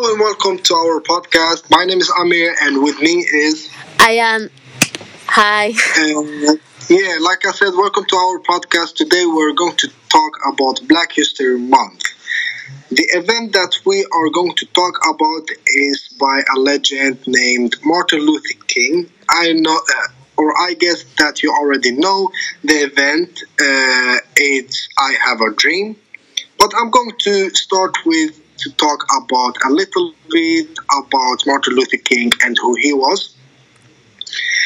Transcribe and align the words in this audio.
Hello 0.00 0.12
and 0.12 0.20
welcome 0.20 0.58
to 0.58 0.74
our 0.74 1.00
podcast. 1.00 1.68
My 1.72 1.84
name 1.84 1.98
is 1.98 2.08
Amir, 2.20 2.54
and 2.62 2.84
with 2.84 3.00
me 3.00 3.14
is. 3.16 3.68
I 3.98 4.12
am. 4.12 4.48
Hi. 5.26 5.72
Um, 5.98 6.60
yeah, 6.88 7.16
like 7.20 7.44
I 7.44 7.50
said, 7.50 7.70
welcome 7.74 8.04
to 8.04 8.14
our 8.16 8.38
podcast. 8.38 8.94
Today 8.94 9.26
we're 9.26 9.54
going 9.54 9.74
to 9.74 9.88
talk 10.08 10.32
about 10.52 10.86
Black 10.86 11.10
History 11.10 11.58
Month. 11.58 12.04
The 12.90 13.08
event 13.10 13.54
that 13.54 13.74
we 13.84 14.06
are 14.12 14.30
going 14.30 14.54
to 14.54 14.66
talk 14.66 14.94
about 15.12 15.48
is 15.66 16.14
by 16.16 16.42
a 16.54 16.60
legend 16.60 17.26
named 17.26 17.74
Martin 17.82 18.20
Luther 18.20 18.54
King. 18.68 19.10
I 19.28 19.52
know, 19.52 19.74
uh, 19.74 20.06
or 20.36 20.56
I 20.60 20.74
guess 20.74 21.02
that 21.18 21.42
you 21.42 21.50
already 21.50 21.90
know 21.90 22.30
the 22.62 22.84
event. 22.84 23.42
Uh, 23.60 24.18
it's 24.36 24.88
I 24.96 25.16
Have 25.26 25.40
a 25.40 25.52
Dream. 25.56 25.96
But 26.56 26.70
I'm 26.78 26.90
going 26.90 27.12
to 27.18 27.50
start 27.50 27.96
with 28.06 28.40
to 28.58 28.70
talk 28.72 29.06
about 29.22 29.56
a 29.64 29.70
little 29.70 30.12
bit 30.30 30.68
about 30.90 31.46
Martin 31.46 31.74
Luther 31.74 31.96
King 31.98 32.32
and 32.44 32.56
who 32.60 32.74
he 32.74 32.92
was. 32.92 33.34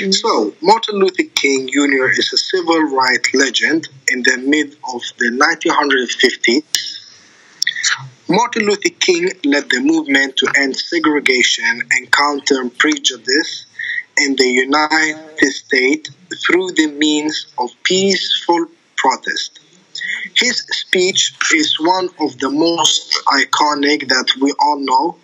Mm-hmm. 0.00 0.12
So, 0.12 0.54
Martin 0.62 0.98
Luther 0.98 1.28
King 1.34 1.68
Jr. 1.68 2.08
is 2.18 2.32
a 2.32 2.38
civil 2.38 2.82
rights 2.82 3.34
legend 3.34 3.88
in 4.08 4.22
the 4.22 4.38
mid 4.38 4.72
of 4.92 5.02
the 5.18 5.30
1950s. 5.30 6.98
Martin 8.28 8.64
Luther 8.66 8.94
King 8.98 9.30
led 9.44 9.68
the 9.68 9.80
movement 9.80 10.36
to 10.38 10.46
end 10.58 10.76
segregation 10.76 11.82
and 11.90 12.10
counter 12.10 12.68
prejudice 12.78 13.66
in 14.18 14.36
the 14.36 14.46
United 14.46 15.52
States 15.52 16.10
through 16.44 16.72
the 16.72 16.86
means 16.92 17.46
of 17.58 17.70
peaceful 17.84 18.66
protest. 18.96 19.60
His 20.42 20.58
speech 20.70 21.34
is 21.54 21.78
one 21.78 22.08
of 22.18 22.36
the 22.38 22.50
most 22.50 23.14
iconic 23.28 24.08
that 24.08 24.28
we 24.40 24.52
all 24.58 24.80
know 24.80 25.16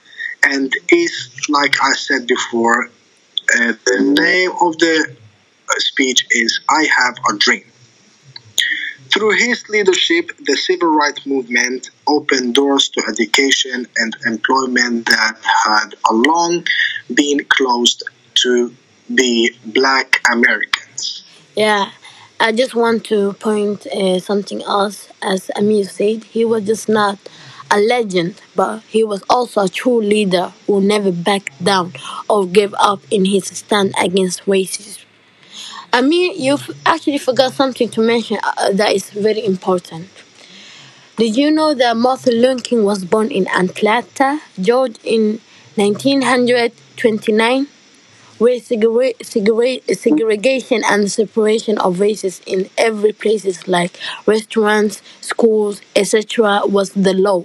and 0.44 0.72
is, 0.90 1.30
like 1.48 1.74
I 1.82 1.92
said 1.94 2.28
before, 2.28 2.86
uh, 2.86 3.72
the 3.84 4.00
name 4.20 4.52
of 4.60 4.78
the 4.78 5.16
speech 5.78 6.24
is 6.30 6.60
I 6.70 6.86
Have 6.98 7.16
a 7.30 7.36
Dream. 7.36 7.64
Through 9.12 9.38
his 9.38 9.68
leadership, 9.68 10.30
the 10.46 10.56
civil 10.56 10.90
rights 10.90 11.26
movement 11.26 11.90
opened 12.06 12.54
doors 12.54 12.88
to 12.90 13.02
education 13.08 13.86
and 13.96 14.16
employment 14.24 15.06
that 15.06 15.36
had 15.64 15.94
long 16.12 16.64
been 17.12 17.44
closed 17.46 18.04
to 18.42 18.72
the 19.08 19.50
black 19.64 20.20
Americans. 20.32 21.24
Yeah, 21.56 21.90
I 22.40 22.52
just 22.52 22.74
want 22.74 23.04
to 23.06 23.32
point 23.34 23.86
uh, 23.86 24.18
something 24.20 24.62
else. 24.62 25.08
As 25.22 25.50
Amir 25.56 25.84
said, 25.84 26.24
he 26.24 26.44
was 26.44 26.64
just 26.66 26.88
not 26.88 27.18
a 27.70 27.78
legend, 27.80 28.40
but 28.54 28.82
he 28.88 29.02
was 29.04 29.22
also 29.28 29.62
a 29.64 29.68
true 29.68 30.00
leader 30.00 30.52
who 30.66 30.80
never 30.80 31.10
backed 31.12 31.62
down 31.62 31.92
or 32.28 32.46
gave 32.46 32.74
up 32.78 33.00
in 33.10 33.24
his 33.26 33.46
stand 33.46 33.94
against 34.00 34.44
racism. 34.46 35.04
Amir, 35.92 36.32
you 36.34 36.58
actually 36.86 37.18
forgot 37.18 37.54
something 37.54 37.88
to 37.90 38.00
mention 38.02 38.38
uh, 38.42 38.72
that 38.72 38.92
is 38.94 39.10
very 39.10 39.44
important. 39.44 40.08
Did 41.16 41.36
you 41.36 41.50
know 41.50 41.74
that 41.74 41.96
Martin 41.98 42.40
Luther 42.40 42.62
King 42.62 42.82
was 42.84 43.04
born 43.04 43.30
in 43.30 43.46
Atlanta, 43.48 44.40
Georgia 44.58 44.98
in 45.04 45.40
1929? 45.76 47.66
Where 48.38 48.58
segregation 48.60 50.84
and 50.84 51.10
separation 51.10 51.78
of 51.78 52.00
races 52.00 52.40
in 52.46 52.68
every 52.78 53.12
places 53.12 53.66
like 53.68 53.98
restaurants, 54.26 55.02
schools, 55.20 55.80
etc. 55.96 56.62
was 56.64 56.90
the 56.90 57.14
law. 57.14 57.44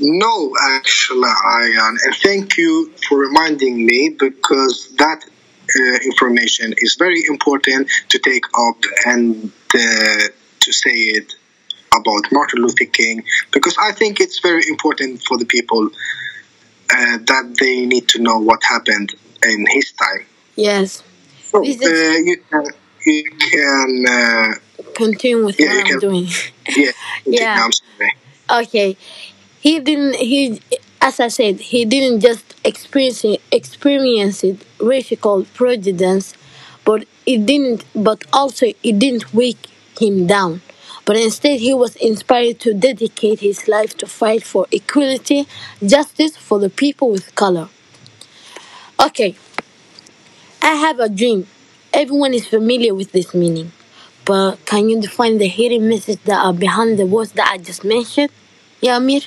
No, 0.00 0.52
actually, 0.70 1.28
Ayan, 1.46 1.96
and 2.04 2.14
thank 2.16 2.56
you 2.56 2.92
for 3.08 3.18
reminding 3.18 3.86
me 3.86 4.14
because 4.18 4.92
that 4.96 5.24
uh, 5.24 5.98
information 6.04 6.74
is 6.78 6.96
very 6.96 7.22
important 7.28 7.88
to 8.08 8.18
take 8.18 8.44
up 8.58 8.82
and 9.06 9.52
uh, 9.74 10.22
to 10.60 10.72
say 10.72 10.90
it 10.90 11.34
about 11.96 12.32
Martin 12.32 12.62
Luther 12.62 12.86
King 12.86 13.22
because 13.52 13.76
I 13.78 13.92
think 13.92 14.20
it's 14.20 14.40
very 14.40 14.62
important 14.68 15.22
for 15.22 15.38
the 15.38 15.44
people 15.44 15.86
uh, 15.86 17.18
that 17.18 17.56
they 17.60 17.86
need 17.86 18.08
to 18.08 18.18
know 18.20 18.38
what 18.38 18.62
happened 18.64 19.14
in 19.48 19.66
his 19.70 19.92
time. 19.92 20.26
Yes. 20.56 21.02
So, 21.50 21.60
uh, 21.60 21.62
you 21.62 22.36
can 22.50 22.64
you 23.06 23.24
can 23.52 24.04
uh, 24.08 24.54
continue 24.94 25.44
with 25.44 25.58
yeah, 25.58 25.76
what 25.76 25.92
I'm 25.92 25.98
doing. 26.00 26.28
yeah. 26.76 26.90
yeah. 27.26 27.68
Okay. 28.50 28.96
He 29.60 29.80
didn't. 29.80 30.16
He, 30.16 30.60
as 31.00 31.20
I 31.20 31.28
said, 31.28 31.60
he 31.60 31.84
didn't 31.84 32.20
just 32.20 32.54
experience 32.64 33.24
it, 33.24 33.40
experience 33.50 34.44
it 34.44 34.64
racial 34.78 35.44
prejudice, 35.54 36.34
but 36.84 37.06
it 37.26 37.46
didn't. 37.46 37.84
But 37.94 38.24
also, 38.32 38.66
it 38.66 38.98
didn't 38.98 39.32
weak 39.32 39.68
him 39.98 40.26
down. 40.26 40.60
But 41.06 41.16
instead, 41.16 41.60
he 41.60 41.74
was 41.74 41.96
inspired 41.96 42.60
to 42.60 42.72
dedicate 42.72 43.40
his 43.40 43.68
life 43.68 43.96
to 43.98 44.06
fight 44.06 44.42
for 44.42 44.66
equality, 44.72 45.46
justice 45.84 46.36
for 46.36 46.58
the 46.58 46.70
people 46.70 47.10
with 47.10 47.34
color. 47.34 47.68
Okay, 49.00 49.34
I 50.62 50.74
have 50.74 51.00
a 51.00 51.08
dream. 51.08 51.46
Everyone 51.92 52.32
is 52.34 52.46
familiar 52.46 52.94
with 52.94 53.12
this 53.12 53.34
meaning, 53.34 53.72
but 54.24 54.64
can 54.66 54.88
you 54.88 55.00
define 55.00 55.38
the 55.38 55.48
hidden 55.48 55.88
message 55.88 56.20
that 56.24 56.44
are 56.44 56.52
behind 56.52 56.98
the 56.98 57.06
words 57.06 57.32
that 57.32 57.48
I 57.48 57.58
just 57.58 57.84
mentioned? 57.84 58.30
Yeah, 58.80 58.96
Amir? 58.96 59.22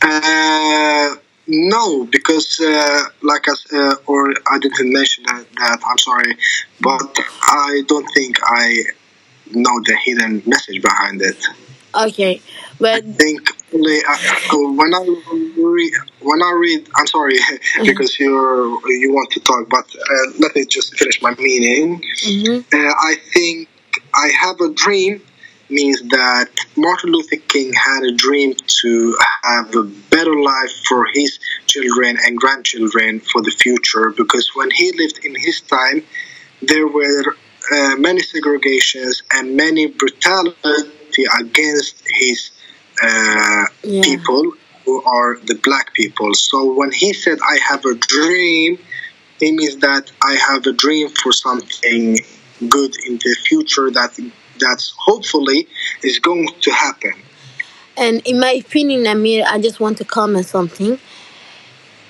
Uh, 0.00 1.16
no, 1.46 2.06
because 2.06 2.60
uh, 2.60 3.04
like 3.22 3.46
I 3.48 3.54
uh, 3.76 3.94
or 4.06 4.30
I 4.50 4.58
didn't 4.58 4.92
mention 4.92 5.24
that, 5.24 5.46
that. 5.56 5.78
I'm 5.86 5.98
sorry, 5.98 6.36
but 6.80 7.18
I 7.42 7.82
don't 7.86 8.08
think 8.14 8.38
I 8.42 8.82
know 9.52 9.80
the 9.84 9.96
hidden 10.04 10.42
message 10.46 10.82
behind 10.82 11.22
it. 11.22 11.36
Okay, 11.94 12.40
but 12.80 13.04
I 13.04 13.12
think 13.12 13.48
only 13.74 13.98
uh, 14.08 14.16
when 14.76 14.94
I 14.94 15.02
read, 15.56 15.92
when 16.20 16.42
I 16.42 16.52
read, 16.58 16.88
I'm 16.94 17.06
sorry 17.06 17.38
mm-hmm. 17.38 17.86
because 17.86 18.18
you're 18.18 18.66
you 18.88 19.12
want 19.12 19.30
to 19.32 19.40
talk, 19.40 19.68
but 19.68 19.84
uh, 19.94 20.32
let 20.38 20.54
me 20.54 20.64
just 20.66 20.96
finish 20.98 21.20
my 21.22 21.34
meaning. 21.34 22.02
Mm-hmm. 22.24 22.74
Uh, 22.74 22.92
I 22.92 23.16
think 23.32 23.68
I 24.14 24.28
have 24.40 24.60
a 24.60 24.72
dream 24.72 25.22
means 25.72 26.02
that 26.02 26.50
Martin 26.76 27.12
Luther 27.12 27.36
King 27.36 27.72
had 27.72 28.02
a 28.02 28.12
dream 28.12 28.54
to 28.82 29.16
have 29.42 29.74
a 29.74 29.82
better 29.82 30.34
life 30.34 30.72
for 30.86 31.06
his 31.12 31.38
children 31.66 32.18
and 32.24 32.36
grandchildren 32.36 33.20
for 33.20 33.40
the 33.40 33.50
future 33.50 34.10
because 34.10 34.50
when 34.54 34.70
he 34.70 34.92
lived 34.92 35.24
in 35.24 35.34
his 35.34 35.62
time, 35.62 36.04
there 36.60 36.86
were 36.86 37.36
uh, 37.72 37.96
many 37.96 38.20
segregations 38.20 39.22
and 39.32 39.56
many 39.56 39.86
brutality 39.86 41.24
against 41.40 42.02
his 42.06 42.50
uh, 43.02 43.66
yeah. 43.82 44.02
people 44.02 44.52
who 44.84 45.02
are 45.02 45.38
the 45.38 45.54
black 45.56 45.92
people. 45.94 46.34
So 46.34 46.72
when 46.72 46.92
he 46.92 47.12
said, 47.12 47.38
I 47.42 47.58
have 47.68 47.84
a 47.84 47.94
dream, 47.94 48.78
it 49.40 49.52
means 49.52 49.76
that 49.78 50.10
I 50.22 50.34
have 50.34 50.66
a 50.66 50.72
dream 50.72 51.08
for 51.08 51.32
something 51.32 52.18
good 52.68 52.94
in 53.06 53.14
the 53.14 53.36
future 53.44 53.90
that 53.90 54.18
that's 54.58 54.94
hopefully 54.96 55.66
is 56.02 56.18
going 56.18 56.48
to 56.60 56.70
happen. 56.70 57.12
And 57.96 58.22
in 58.26 58.40
my 58.40 58.52
opinion, 58.52 59.06
Amir, 59.06 59.44
I 59.48 59.60
just 59.60 59.80
want 59.80 59.98
to 59.98 60.04
comment 60.04 60.46
something. 60.46 60.98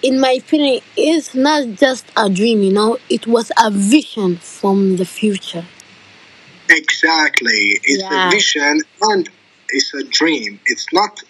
In 0.03 0.21
my 0.21 0.33
opinion, 0.33 0.83
it's 0.97 1.35
not 1.35 1.69
just 1.79 2.07
a 2.17 2.29
dream, 2.29 2.63
you 2.63 2.73
know, 2.73 2.99
it 3.09 3.27
was 3.27 3.51
a 3.59 3.71
vision 3.71 4.37
from 4.37 4.97
the 4.97 5.05
future. 5.05 5.65
Exactly. 6.69 7.81
It's 7.83 8.03
yeah. 8.03 8.29
a 8.29 8.31
vision 8.31 8.83
and 9.03 9.29
it's 9.73 9.95
a 9.95 10.05
dream. 10.05 10.61
It's 10.67 10.87
not 10.93 11.23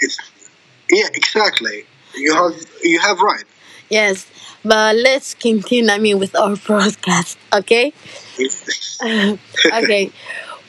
it's 0.00 0.18
yeah, 0.90 1.08
exactly. 1.14 1.84
You 2.14 2.34
have 2.34 2.54
you 2.82 3.00
have 3.00 3.20
right. 3.20 3.44
Yes. 3.90 4.30
But 4.64 4.96
let's 4.96 5.34
continue 5.34 5.90
I 5.90 5.98
mean 5.98 6.18
with 6.18 6.34
our 6.36 6.56
broadcast, 6.66 7.38
okay? 7.52 7.92
okay. 9.02 10.10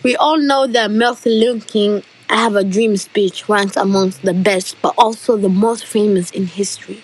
We 0.04 0.16
all 0.16 0.38
know 0.38 0.68
that 0.68 0.92
Martin 0.92 1.34
Luther 1.34 1.66
King 1.66 2.04
I 2.30 2.36
Have 2.36 2.56
a 2.56 2.64
Dream 2.64 2.98
speech 2.98 3.48
ranks 3.48 3.78
amongst 3.78 4.22
the 4.22 4.34
best, 4.34 4.76
but 4.82 4.94
also 4.98 5.38
the 5.38 5.50
most 5.50 5.86
famous 5.86 6.30
in 6.32 6.48
history. 6.48 7.02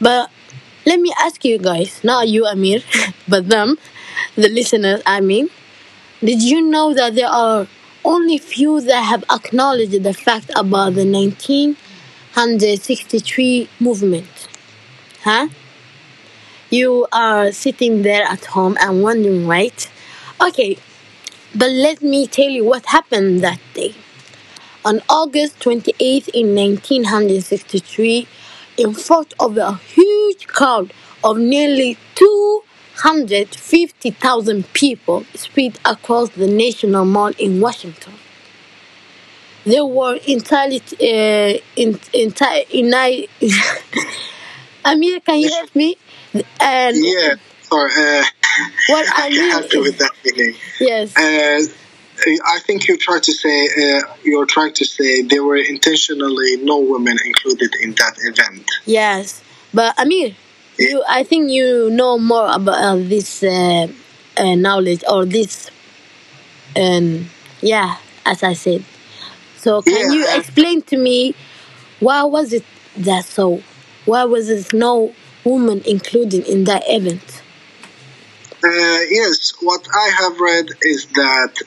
But 0.00 0.30
let 0.86 1.00
me 1.00 1.12
ask 1.20 1.44
you 1.44 1.58
guys, 1.58 2.02
not 2.04 2.28
you, 2.28 2.46
Amir, 2.46 2.80
but 3.28 3.48
them, 3.48 3.78
the 4.36 4.48
listeners, 4.48 5.02
I 5.06 5.20
mean, 5.20 5.48
did 6.20 6.42
you 6.42 6.62
know 6.62 6.94
that 6.94 7.14
there 7.14 7.28
are 7.28 7.66
only 8.04 8.38
few 8.38 8.80
that 8.80 9.02
have 9.02 9.24
acknowledged 9.30 10.02
the 10.02 10.14
fact 10.14 10.50
about 10.56 10.94
the 10.94 11.04
1963 11.04 13.68
movement? 13.80 14.48
Huh? 15.22 15.48
You 16.70 17.06
are 17.12 17.52
sitting 17.52 18.02
there 18.02 18.24
at 18.24 18.46
home 18.46 18.78
and 18.80 19.02
wondering, 19.02 19.46
right? 19.46 19.90
Okay, 20.40 20.78
but 21.54 21.70
let 21.70 22.00
me 22.02 22.26
tell 22.26 22.48
you 22.48 22.64
what 22.64 22.86
happened 22.86 23.40
that 23.40 23.60
day. 23.74 23.94
On 24.84 25.00
August 25.08 25.60
28th 25.60 26.28
in 26.34 26.54
1963, 26.54 28.26
in 28.78 28.94
front 28.94 29.34
of 29.38 29.58
a 29.58 29.74
huge 29.74 30.46
crowd 30.46 30.94
of 31.22 31.36
nearly 31.38 31.98
250,000 33.02 34.72
people 34.72 35.24
spread 35.34 35.78
across 35.84 36.28
the 36.30 36.46
National 36.46 37.04
Mall 37.04 37.32
in 37.38 37.60
Washington. 37.60 38.12
They 39.64 39.80
were 39.80 40.16
entirely 40.26 40.80
uh, 41.00 41.58
in, 41.76 41.98
entire, 42.12 42.62
uni- 42.70 43.28
Amir, 44.84 45.20
can 45.20 45.40
you 45.40 45.48
help 45.50 45.74
me? 45.74 45.96
Yeah, 46.32 47.34
sorry. 47.62 47.90
Uh, 47.96 48.24
What 48.88 49.06
I 49.16 49.26
I 49.26 49.30
can 49.30 49.50
help 49.50 49.72
you 49.72 49.80
with 49.82 49.98
that, 49.98 50.12
Vinay. 50.24 50.56
yes, 50.80 51.16
Uh, 51.16 51.62
I 52.44 52.58
think 52.60 52.86
you 52.86 52.96
tried 52.96 53.22
to 53.24 53.32
say 53.32 53.66
uh, 53.66 54.00
you're 54.22 54.46
trying 54.46 54.74
to 54.74 54.84
say 54.84 55.22
there 55.22 55.42
were 55.42 55.56
intentionally 55.56 56.56
no 56.58 56.78
women 56.78 57.18
included 57.24 57.74
in 57.82 57.94
that 57.94 58.14
event. 58.30 58.70
yes. 58.84 59.42
But 59.74 59.98
Amir, 59.98 60.36
you, 60.90 61.04
I 61.08 61.22
think 61.24 61.50
you 61.50 61.90
know 61.90 62.18
more 62.18 62.50
about 62.52 62.74
uh, 62.82 62.96
this 62.96 63.42
uh, 63.42 63.88
uh, 64.36 64.54
knowledge 64.54 65.02
or 65.10 65.24
this, 65.24 65.70
um, 66.76 67.28
yeah, 67.60 67.96
as 68.24 68.42
I 68.42 68.54
said. 68.54 68.84
So 69.56 69.82
can 69.82 70.12
you 70.12 70.26
explain 70.36 70.82
to 70.82 70.96
me 70.96 71.34
why 72.00 72.24
was 72.24 72.52
it 72.52 72.64
that 72.96 73.24
so? 73.24 73.62
Why 74.04 74.24
was 74.24 74.48
there 74.48 74.78
no 74.78 75.14
woman 75.44 75.82
included 75.86 76.46
in 76.48 76.64
that 76.64 76.82
event? 76.86 77.42
Uh, 78.64 79.00
yes, 79.10 79.52
what 79.60 79.86
I 79.92 80.10
have 80.20 80.40
read 80.40 80.66
is 80.82 81.06
that, 81.06 81.62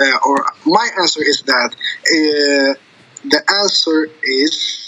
uh, 0.00 0.18
or 0.26 0.44
my 0.64 0.88
answer 1.00 1.22
is 1.22 1.42
that 1.42 1.74
uh, 1.74 2.74
the 3.24 3.42
answer 3.60 4.08
is 4.22 4.87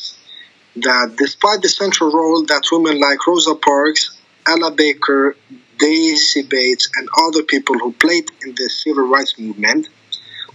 that 0.76 1.16
despite 1.18 1.62
the 1.62 1.68
central 1.68 2.12
role 2.12 2.44
that 2.46 2.62
women 2.70 3.00
like 3.00 3.26
Rosa 3.26 3.54
Parks, 3.54 4.16
Ella 4.46 4.70
Baker, 4.70 5.36
Daisy 5.78 6.42
Bates, 6.42 6.88
and 6.96 7.08
other 7.18 7.42
people 7.42 7.78
who 7.78 7.92
played 7.92 8.30
in 8.44 8.54
the 8.54 8.68
civil 8.68 9.06
rights 9.06 9.38
movement, 9.38 9.88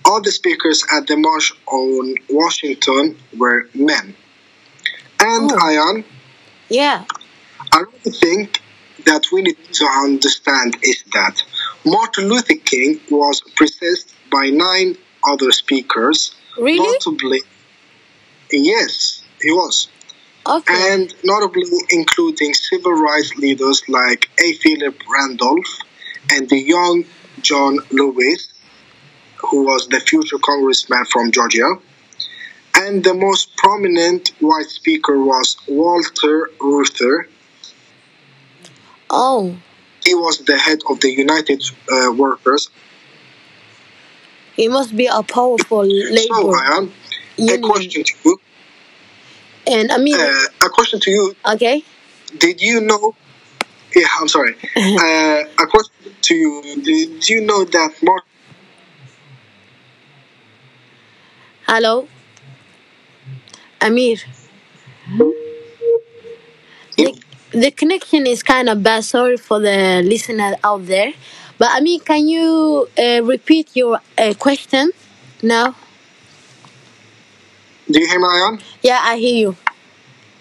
all 0.05 0.21
the 0.21 0.31
speakers 0.31 0.85
at 0.95 1.07
the 1.07 1.17
march 1.17 1.51
on 1.67 2.15
Washington 2.29 3.17
were 3.37 3.67
men. 3.73 4.15
And 5.19 5.51
Oh. 5.51 5.57
Ayan, 5.57 6.03
Yeah. 6.69 7.05
I 7.71 7.79
really 7.79 8.17
think 8.19 8.61
that 9.05 9.31
we 9.31 9.41
need 9.41 9.57
to 9.73 9.85
understand 9.85 10.77
is 10.81 11.03
that 11.13 11.43
Martin 11.85 12.29
Luther 12.29 12.55
King 12.55 12.99
was 13.09 13.41
preceded 13.55 14.03
by 14.31 14.49
nine 14.49 14.97
other 15.23 15.51
speakers. 15.51 16.33
Really? 16.57 16.77
Notably, 16.79 17.41
yes, 18.51 19.21
he 19.41 19.51
was. 19.51 19.89
Okay. 20.47 20.93
And 20.93 21.13
notably 21.23 21.63
including 21.89 22.53
civil 22.53 22.93
rights 22.93 23.35
leaders 23.37 23.81
like 23.89 24.29
A. 24.39 24.53
Philip 24.53 25.01
Randolph 25.09 25.79
and 26.31 26.47
the 26.49 26.59
young 26.59 27.05
John 27.41 27.79
Lewis, 27.91 28.47
who 29.37 29.63
was 29.63 29.87
the 29.87 29.99
future 29.99 30.37
congressman 30.39 31.05
from 31.05 31.31
Georgia. 31.31 31.75
And 32.77 33.03
the 33.03 33.13
most 33.13 33.55
prominent 33.57 34.33
white 34.39 34.67
speaker 34.67 35.17
was 35.23 35.55
Walter 35.67 36.49
Reuther, 36.61 37.27
oh, 39.09 39.55
he 40.05 40.13
was 40.13 40.39
the 40.39 40.57
head 40.57 40.79
of 40.89 40.99
the 40.99 41.11
United 41.11 41.63
uh, 41.91 42.11
Workers. 42.13 42.69
he 44.55 44.67
must 44.67 44.95
be 44.95 45.07
a 45.07 45.23
powerful 45.23 45.83
So, 45.83 45.89
labor 45.89 46.57
a 46.57 46.89
union. 47.37 47.61
question 47.61 48.03
to 48.03 48.13
you. 48.23 48.39
And 49.67 49.91
Amir, 49.91 50.17
Uh, 50.17 50.65
a 50.65 50.69
question 50.69 50.99
to 50.99 51.11
you. 51.11 51.35
okay. 51.53 51.83
Did 52.37 52.61
you 52.61 52.81
know? 52.81 53.15
Yeah, 53.95 54.07
I'm 54.19 54.27
sorry. 54.27 54.55
uh, 54.75 55.63
a 55.63 55.67
question 55.67 55.93
to 56.21 56.35
you. 56.35 56.61
Did 56.83 57.29
you 57.29 57.41
know 57.41 57.63
that 57.65 57.91
Hello? 61.67 62.07
Amir. 63.81 64.17
The, 66.97 67.21
the 67.51 67.71
connection 67.71 68.27
is 68.27 68.43
kind 68.43 68.69
of 68.69 68.81
bad. 68.83 69.03
Sorry 69.03 69.37
for 69.37 69.59
the 69.59 70.01
listener 70.03 70.55
out 70.63 70.85
there. 70.85 71.13
But 71.57 71.77
Amir, 71.77 71.99
can 71.99 72.27
you 72.27 72.87
uh, 72.97 73.21
repeat 73.23 73.75
your 73.75 73.99
uh, 74.17 74.33
question 74.37 74.91
now? 75.41 75.75
Do 77.89 77.99
you 77.99 78.07
hear 78.07 78.19
me, 78.19 78.25
Ayan? 78.25 78.61
Yeah, 78.81 78.99
I 79.01 79.17
hear 79.17 79.35
you 79.35 79.57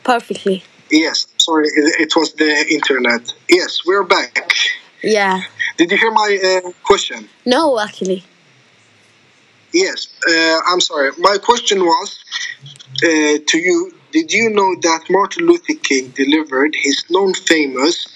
perfectly. 0.03 0.65
Yes. 0.91 1.27
Sorry, 1.39 1.67
it, 1.67 2.17
was 2.17 2.33
the 2.35 2.51
internet. 2.71 3.33
Yes, 3.49 3.81
we're 3.85 4.05
back. 4.05 4.55
Yeah. 5.03 5.43
Did 5.77 5.91
you 5.91 5.99
hear 5.99 6.11
my 6.11 6.63
uh, 6.65 6.71
question? 6.83 7.29
No, 7.45 7.79
actually. 7.79 8.25
Yes. 9.75 10.09
Uh, 10.27 10.61
I'm 10.71 10.81
sorry. 10.81 11.11
My 11.19 11.37
question 11.37 11.81
was 11.81 12.25
uh, 13.03 13.39
to 13.47 13.59
you. 13.59 13.93
Did 14.13 14.33
you 14.33 14.49
know 14.49 14.77
that 14.81 15.11
Martin 15.11 15.47
Luther 15.47 15.75
King 15.75 16.11
delivered 16.11 16.75
his 16.77 17.05
known 17.11 17.35
famous 17.35 18.07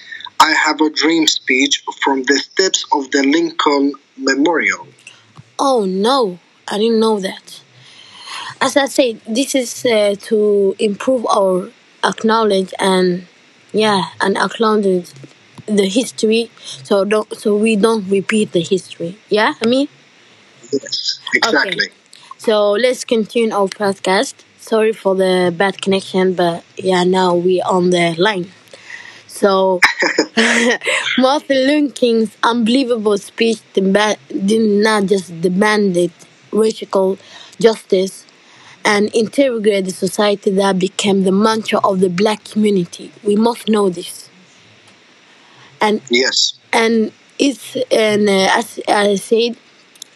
I 0.41 0.53
Have 0.53 0.81
a 0.81 0.89
Dream 0.89 1.27
speech 1.27 1.83
from 2.01 2.23
the 2.23 2.39
steps 2.39 2.87
of 2.93 3.11
the 3.11 3.25
Lincoln 3.25 3.93
Memorial? 4.17 4.87
Oh 5.59 5.85
no, 5.85 6.39
I 6.69 6.79
didn't 6.79 7.01
know 7.01 7.19
that. 7.21 7.61
As 8.61 8.77
I 8.77 8.87
said, 8.87 9.21
this 9.27 9.55
is 9.55 9.85
uh, 9.87 10.15
to 10.29 10.75
improve 10.79 11.27
our 11.27 11.71
acknowledge 12.05 12.73
and 12.79 13.27
yeah, 13.73 14.11
and 14.21 14.37
acknowledge 14.37 15.11
the 15.67 15.87
history, 15.89 16.51
so 16.83 17.05
don't 17.05 17.31
so 17.37 17.57
we 17.57 17.77
don't 17.77 18.09
repeat 18.09 18.53
the 18.53 18.63
history. 18.63 19.17
Yeah, 19.29 19.55
I 19.63 19.67
mean. 19.67 19.89
Yes, 20.73 21.21
exactly. 21.35 21.89
So 22.39 22.73
let's 22.73 23.05
continue 23.05 23.53
our 23.55 23.69
podcast. 23.69 24.35
Sorry 24.59 24.93
for 24.93 25.15
the 25.15 25.55
bad 25.57 25.81
connection, 25.83 26.35
but 26.35 26.65
yeah, 26.77 27.05
now 27.05 27.35
we 27.35 27.63
on 27.63 27.91
the 27.91 28.15
line. 28.19 28.51
So 29.27 29.81
Martin 31.19 31.59
Luther 31.69 31.95
King's 31.95 32.37
unbelievable 32.43 33.19
speech 33.19 33.61
did 33.75 33.85
not 34.87 35.07
just 35.07 35.41
demanded 35.41 36.13
racial 36.53 37.19
justice 37.61 38.25
and 38.85 39.15
integrate 39.15 39.85
the 39.85 39.91
society 39.91 40.51
that 40.53 40.79
became 40.79 41.25
the 41.25 41.33
mantra 41.33 41.79
of 41.81 42.01
the 42.01 42.09
black 42.09 42.45
community. 42.45 43.13
We 43.23 43.37
must 43.37 43.69
know 43.69 43.89
this. 43.91 44.29
And 45.81 46.01
Yes. 46.11 46.55
and 46.73 47.13
it's 47.39 47.77
and 47.91 48.29
uh, 48.29 48.49
as 48.59 48.81
I 48.89 49.15
said, 49.17 49.57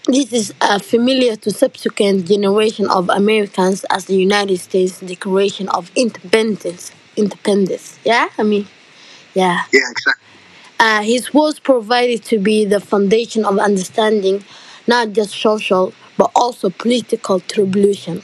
this 0.07 0.33
is 0.33 0.55
uh, 0.61 0.79
familiar 0.79 1.37
to 1.37 1.51
subsequent 1.53 2.27
generation 2.27 2.89
of 2.91 3.09
Americans 3.11 3.85
as 3.91 4.07
the 4.07 4.17
United 4.17 4.59
States 4.59 5.01
Declaration 5.01 5.69
of 5.71 5.91
Independence. 5.97 6.93
Independence, 7.17 7.99
yeah, 8.05 8.29
I 8.39 8.43
mean, 8.43 8.67
yeah. 9.35 9.65
Yeah, 9.73 9.81
exactly. 9.91 10.25
Uh, 10.81 11.03
his 11.03 11.33
words 11.35 11.61
provided 11.61 12.25
to 12.25 12.39
be 12.39 12.65
the 12.65 12.81
foundation 12.81 13.45
of 13.45 13.59
understanding 13.59 14.45
not 14.87 15.13
just 15.13 15.33
social 15.35 15.93
but 16.19 16.31
also 16.35 16.71
political 16.71 17.43
revolution. 17.57 18.23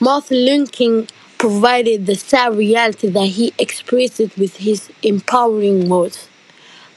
Martin 0.00 0.36
Luther 0.44 0.70
King 0.70 1.08
provided 1.38 2.06
the 2.06 2.14
sad 2.14 2.56
reality 2.56 3.08
that 3.08 3.26
he 3.26 3.52
expressed 3.58 4.18
with 4.36 4.56
his 4.56 4.90
empowering 5.02 5.88
words. 5.88 6.28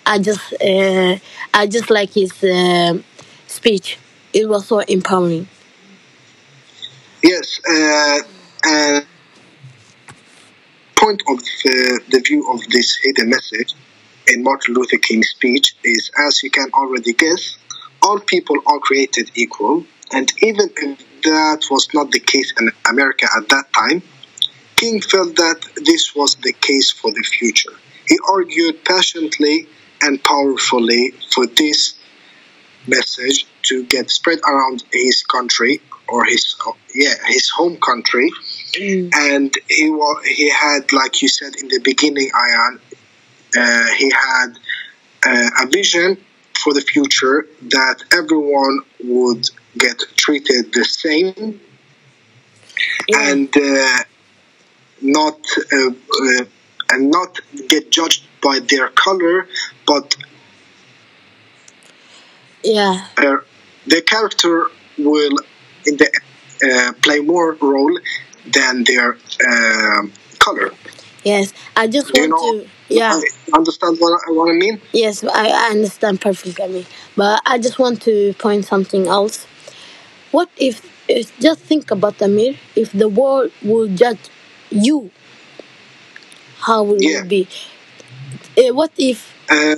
I 0.05 0.19
just, 0.19 0.53
uh, 0.61 1.17
I 1.53 1.67
just 1.67 1.89
like 1.89 2.11
his 2.13 2.43
uh, 2.43 2.99
speech. 3.47 3.97
It 4.33 4.47
was 4.47 4.67
so 4.67 4.79
empowering. 4.79 5.47
Yes. 7.23 7.59
Uh, 7.69 8.19
and 8.65 9.05
point 10.95 11.21
of 11.27 11.39
the, 11.39 12.01
the 12.09 12.19
view 12.19 12.51
of 12.51 12.61
this 12.69 12.97
hidden 13.03 13.29
message 13.29 13.73
in 14.27 14.43
Martin 14.43 14.75
Luther 14.75 14.97
King's 14.97 15.29
speech 15.29 15.75
is, 15.83 16.11
as 16.27 16.43
you 16.43 16.51
can 16.51 16.69
already 16.73 17.13
guess, 17.13 17.57
all 18.03 18.19
people 18.19 18.57
are 18.67 18.79
created 18.79 19.31
equal, 19.35 19.85
and 20.11 20.31
even 20.41 20.69
if 20.77 20.99
that 21.23 21.67
was 21.69 21.87
not 21.93 22.11
the 22.11 22.19
case 22.19 22.53
in 22.59 22.69
America 22.89 23.27
at 23.35 23.49
that 23.49 23.65
time, 23.73 24.01
King 24.75 25.01
felt 25.01 25.35
that 25.35 25.59
this 25.75 26.15
was 26.15 26.35
the 26.35 26.53
case 26.53 26.91
for 26.91 27.11
the 27.11 27.23
future. 27.23 27.73
He 28.07 28.17
argued 28.29 28.83
passionately 28.83 29.67
and 30.01 30.23
powerfully 30.23 31.13
for 31.33 31.45
this 31.45 31.95
message 32.87 33.45
to 33.63 33.83
get 33.85 34.09
spread 34.09 34.39
around 34.47 34.83
his 34.91 35.23
country 35.23 35.81
or 36.09 36.25
his 36.25 36.55
yeah 36.95 37.13
his 37.27 37.49
home 37.49 37.77
country 37.77 38.29
Mm. 38.73 39.09
and 39.13 39.53
he 39.69 39.89
was 39.89 40.25
he 40.25 40.49
had 40.49 40.93
like 40.93 41.21
you 41.21 41.27
said 41.27 41.53
in 41.61 41.67
the 41.67 41.79
beginning 41.83 42.29
Ayan 42.31 42.79
uh, 43.57 43.87
he 43.97 44.09
had 44.09 44.49
uh, 45.25 45.63
a 45.63 45.67
vision 45.67 46.17
for 46.57 46.73
the 46.73 46.81
future 46.81 47.47
that 47.61 48.03
everyone 48.13 48.79
would 49.03 49.49
get 49.77 49.97
treated 50.17 50.73
the 50.73 50.83
same 50.85 51.59
Yeah. 53.07 53.31
and 53.31 53.49
uh, 53.57 54.03
not 55.01 55.39
uh, 55.73 55.89
uh, 55.89 56.45
and 56.89 57.09
not 57.09 57.39
get 57.69 57.91
judged 57.91 58.23
by 58.41 58.59
their 58.59 58.89
color, 58.89 59.47
but 59.87 60.15
yeah. 62.63 63.07
uh, 63.17 63.37
their 63.87 64.01
character 64.01 64.67
will 64.97 65.37
in 65.85 65.97
the 65.97 66.09
uh, 66.63 66.93
play 67.01 67.19
more 67.19 67.53
role 67.61 67.97
than 68.53 68.83
their 68.83 69.17
um 69.49 70.11
color. 70.39 70.71
Yes. 71.23 71.53
I 71.75 71.87
just 71.87 72.15
you 72.15 72.29
want 72.29 72.31
know? 72.31 72.63
to. 72.63 72.69
Yeah. 72.91 73.19
Understand 73.53 73.97
what 73.99 74.19
I, 74.27 74.31
what 74.31 74.49
I 74.49 74.53
mean? 74.53 74.81
Yes, 74.91 75.23
I, 75.23 75.47
I 75.49 75.69
understand 75.71 76.21
perfectly. 76.21 76.81
I 76.81 76.85
but 77.15 77.41
I 77.45 77.57
just 77.57 77.79
want 77.79 78.01
to 78.03 78.33
point 78.37 78.65
something 78.65 79.07
else. 79.07 79.45
What 80.31 80.49
if, 80.57 80.81
if 81.07 81.37
just 81.39 81.61
think 81.61 81.91
about 81.91 82.21
Amir? 82.21 82.55
If 82.75 82.91
the 82.91 83.09
world 83.09 83.51
would 83.63 83.97
judge 83.97 84.19
you, 84.69 85.11
how 86.59 86.83
would 86.83 87.01
Yeah. 87.01 87.21
it 87.23 87.27
be? 87.27 87.47
Uh, 88.57 88.73
what 88.73 88.91
if? 88.97 89.33
Uh, 89.49 89.75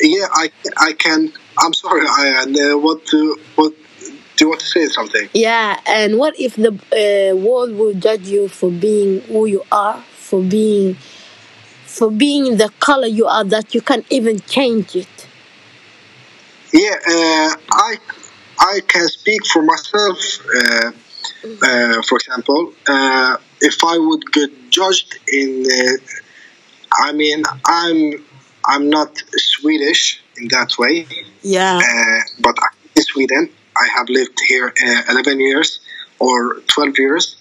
yeah, 0.00 0.26
I 0.32 0.50
I 0.78 0.92
can. 0.92 1.32
I'm 1.58 1.74
sorry. 1.74 2.06
I 2.06 2.46
uh, 2.46 2.78
what 2.78 3.04
to 3.06 3.38
what 3.56 3.72
do 4.36 4.44
you 4.44 4.48
want 4.50 4.60
to 4.60 4.66
say 4.66 4.86
something? 4.86 5.28
Yeah, 5.34 5.78
and 5.86 6.18
what 6.18 6.38
if 6.38 6.56
the 6.56 6.72
uh, 6.72 7.36
world 7.36 7.72
would 7.76 8.00
judge 8.02 8.26
you 8.26 8.48
for 8.48 8.70
being 8.70 9.20
who 9.22 9.46
you 9.46 9.62
are, 9.70 10.02
for 10.16 10.40
being, 10.42 10.96
for 11.92 12.10
being 12.10 12.56
the 12.56 12.70
color 12.80 13.06
you 13.06 13.26
are 13.26 13.44
that 13.44 13.74
you 13.74 13.80
can't 13.80 14.06
even 14.10 14.40
change 14.40 14.96
it? 14.96 15.14
Yeah, 16.72 16.96
uh, 17.14 17.50
I 17.88 17.90
I 18.58 18.80
can 18.92 19.06
speak 19.08 19.42
for 19.52 19.62
myself. 19.62 20.18
Uh, 20.58 20.90
uh, 21.68 22.02
for 22.08 22.16
example, 22.20 22.72
uh, 22.88 23.36
if 23.60 23.76
I 23.84 23.98
would 24.06 24.24
get 24.32 24.50
judged 24.70 25.18
in, 25.28 25.50
uh, 25.80 27.06
I 27.06 27.12
mean, 27.12 27.42
I'm 27.66 27.98
I'm 28.64 28.88
not 28.88 29.10
Swedish 29.52 30.02
in 30.38 30.48
that 30.48 30.70
way, 30.78 31.06
Yeah. 31.42 31.78
uh, 31.78 32.20
but 32.40 32.56
in 32.96 33.02
Sweden. 33.02 33.44
I 33.84 33.86
have 33.96 34.06
lived 34.10 34.38
here 34.48 34.68
uh, 34.86 35.12
11 35.12 35.40
years 35.40 35.80
or 36.18 36.60
12 36.74 36.98
years, 36.98 37.36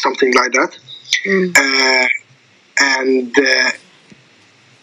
something 0.00 0.32
like 0.32 0.52
that. 0.52 0.72
Mm. 1.26 2.08
And 2.80 3.36
uh, 3.38 3.70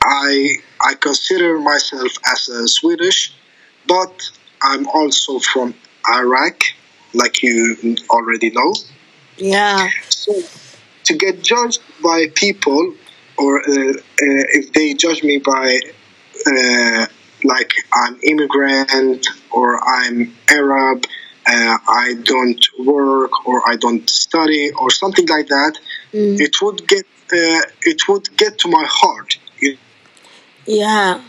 I 0.04 0.56
I 0.82 0.94
consider 0.96 1.60
myself 1.60 2.12
as 2.32 2.50
a 2.50 2.68
Swedish, 2.68 3.34
but 3.88 4.30
I'm 4.62 4.88
also 4.88 5.40
from 5.40 5.74
Iraq, 6.14 6.62
like 7.14 7.42
you 7.42 7.96
already 8.10 8.52
know. 8.52 8.74
Yeah. 9.38 9.90
So 10.10 10.34
to 11.06 11.14
get 11.16 11.42
judged 11.42 11.82
by 12.04 12.28
people, 12.34 12.96
or 13.38 13.60
uh, 13.60 13.92
uh, 13.92 13.98
if 14.20 14.74
they 14.74 14.94
judge 14.94 15.24
me 15.24 15.38
by 15.38 15.80
uh, 16.48 17.06
like 17.44 17.74
I'm 17.94 18.20
immigrant 18.24 19.28
or 19.52 19.80
I'm 19.84 20.36
Arab, 20.50 21.06
uh, 21.48 21.78
I 21.88 22.16
don't 22.24 22.66
work 22.80 23.46
or 23.48 23.70
I 23.70 23.76
don't 23.76 24.10
study 24.10 24.72
or 24.72 24.90
something 24.90 25.28
like 25.28 25.48
that, 25.48 25.78
Mm. 26.16 26.40
it 26.40 26.62
would 26.62 26.88
get 26.88 27.06
uh, 27.34 27.62
it 27.92 28.08
would 28.08 28.28
get 28.38 28.58
to 28.60 28.70
my 28.70 28.86
heart. 28.88 29.38
Yeah. 30.66 31.22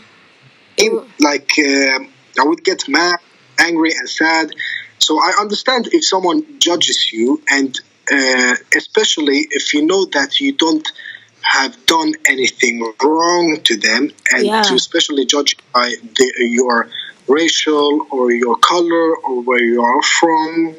in- 0.77 1.05
like 1.19 1.51
um 1.59 2.07
I 2.39 2.43
would 2.49 2.63
get 2.63 2.87
mad, 2.87 3.19
angry, 3.59 3.91
and 3.99 4.07
sad. 4.07 4.51
So 4.99 5.11
I 5.19 5.31
understand 5.43 5.89
if 5.91 6.05
someone 6.05 6.39
judges 6.59 7.11
you, 7.11 7.41
and 7.49 7.71
uh, 8.17 8.55
especially 8.75 9.39
if 9.59 9.73
you 9.73 9.81
know 9.85 10.05
that 10.17 10.39
you 10.39 10.51
don't 10.53 10.87
have 11.41 11.73
done 11.87 12.13
anything 12.27 12.75
wrong 13.03 13.59
to 13.63 13.73
them, 13.87 14.11
and 14.33 14.45
Yeah. 14.45 14.61
to 14.67 14.75
especially 14.75 15.25
judge 15.25 15.57
by 15.73 15.87
the, 16.17 16.27
your 16.59 16.89
racial 17.27 18.07
or 18.11 18.31
your 18.31 18.55
color 18.71 19.07
or 19.25 19.35
where 19.47 19.63
you 19.71 19.81
are 19.81 20.03
from, 20.19 20.75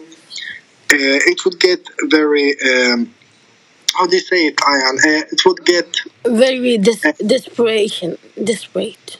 uh, 0.96 1.30
it 1.32 1.38
would 1.44 1.58
get 1.60 1.80
very. 2.16 2.48
Um, 2.70 3.00
how 3.95 4.07
do 4.07 4.16
you 4.16 4.23
say 4.23 4.47
it, 4.47 4.57
Ayan? 4.57 4.97
Uh, 4.99 5.25
it 5.33 5.45
would 5.45 5.64
get 5.64 6.00
Very 6.25 6.78
des- 6.78 7.12
desperation, 7.26 8.18
desperate. 8.42 9.18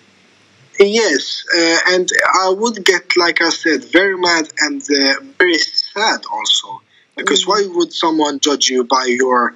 Yes, 0.79 1.45
uh, 1.57 1.79
and 1.89 2.09
I 2.41 2.51
would 2.51 2.85
get, 2.85 3.17
like 3.17 3.43
I 3.43 3.51
said, 3.51 3.85
very 3.87 4.17
mad 4.17 4.49
and 4.61 4.81
uh, 4.83 5.15
very 5.37 5.59
sad 5.59 6.21
also, 6.31 6.83
because 7.17 7.47
why 7.47 7.67
would 7.69 7.93
someone 7.93 8.39
judge 8.39 8.69
you 8.69 8.85
by 8.85 9.07
your 9.07 9.55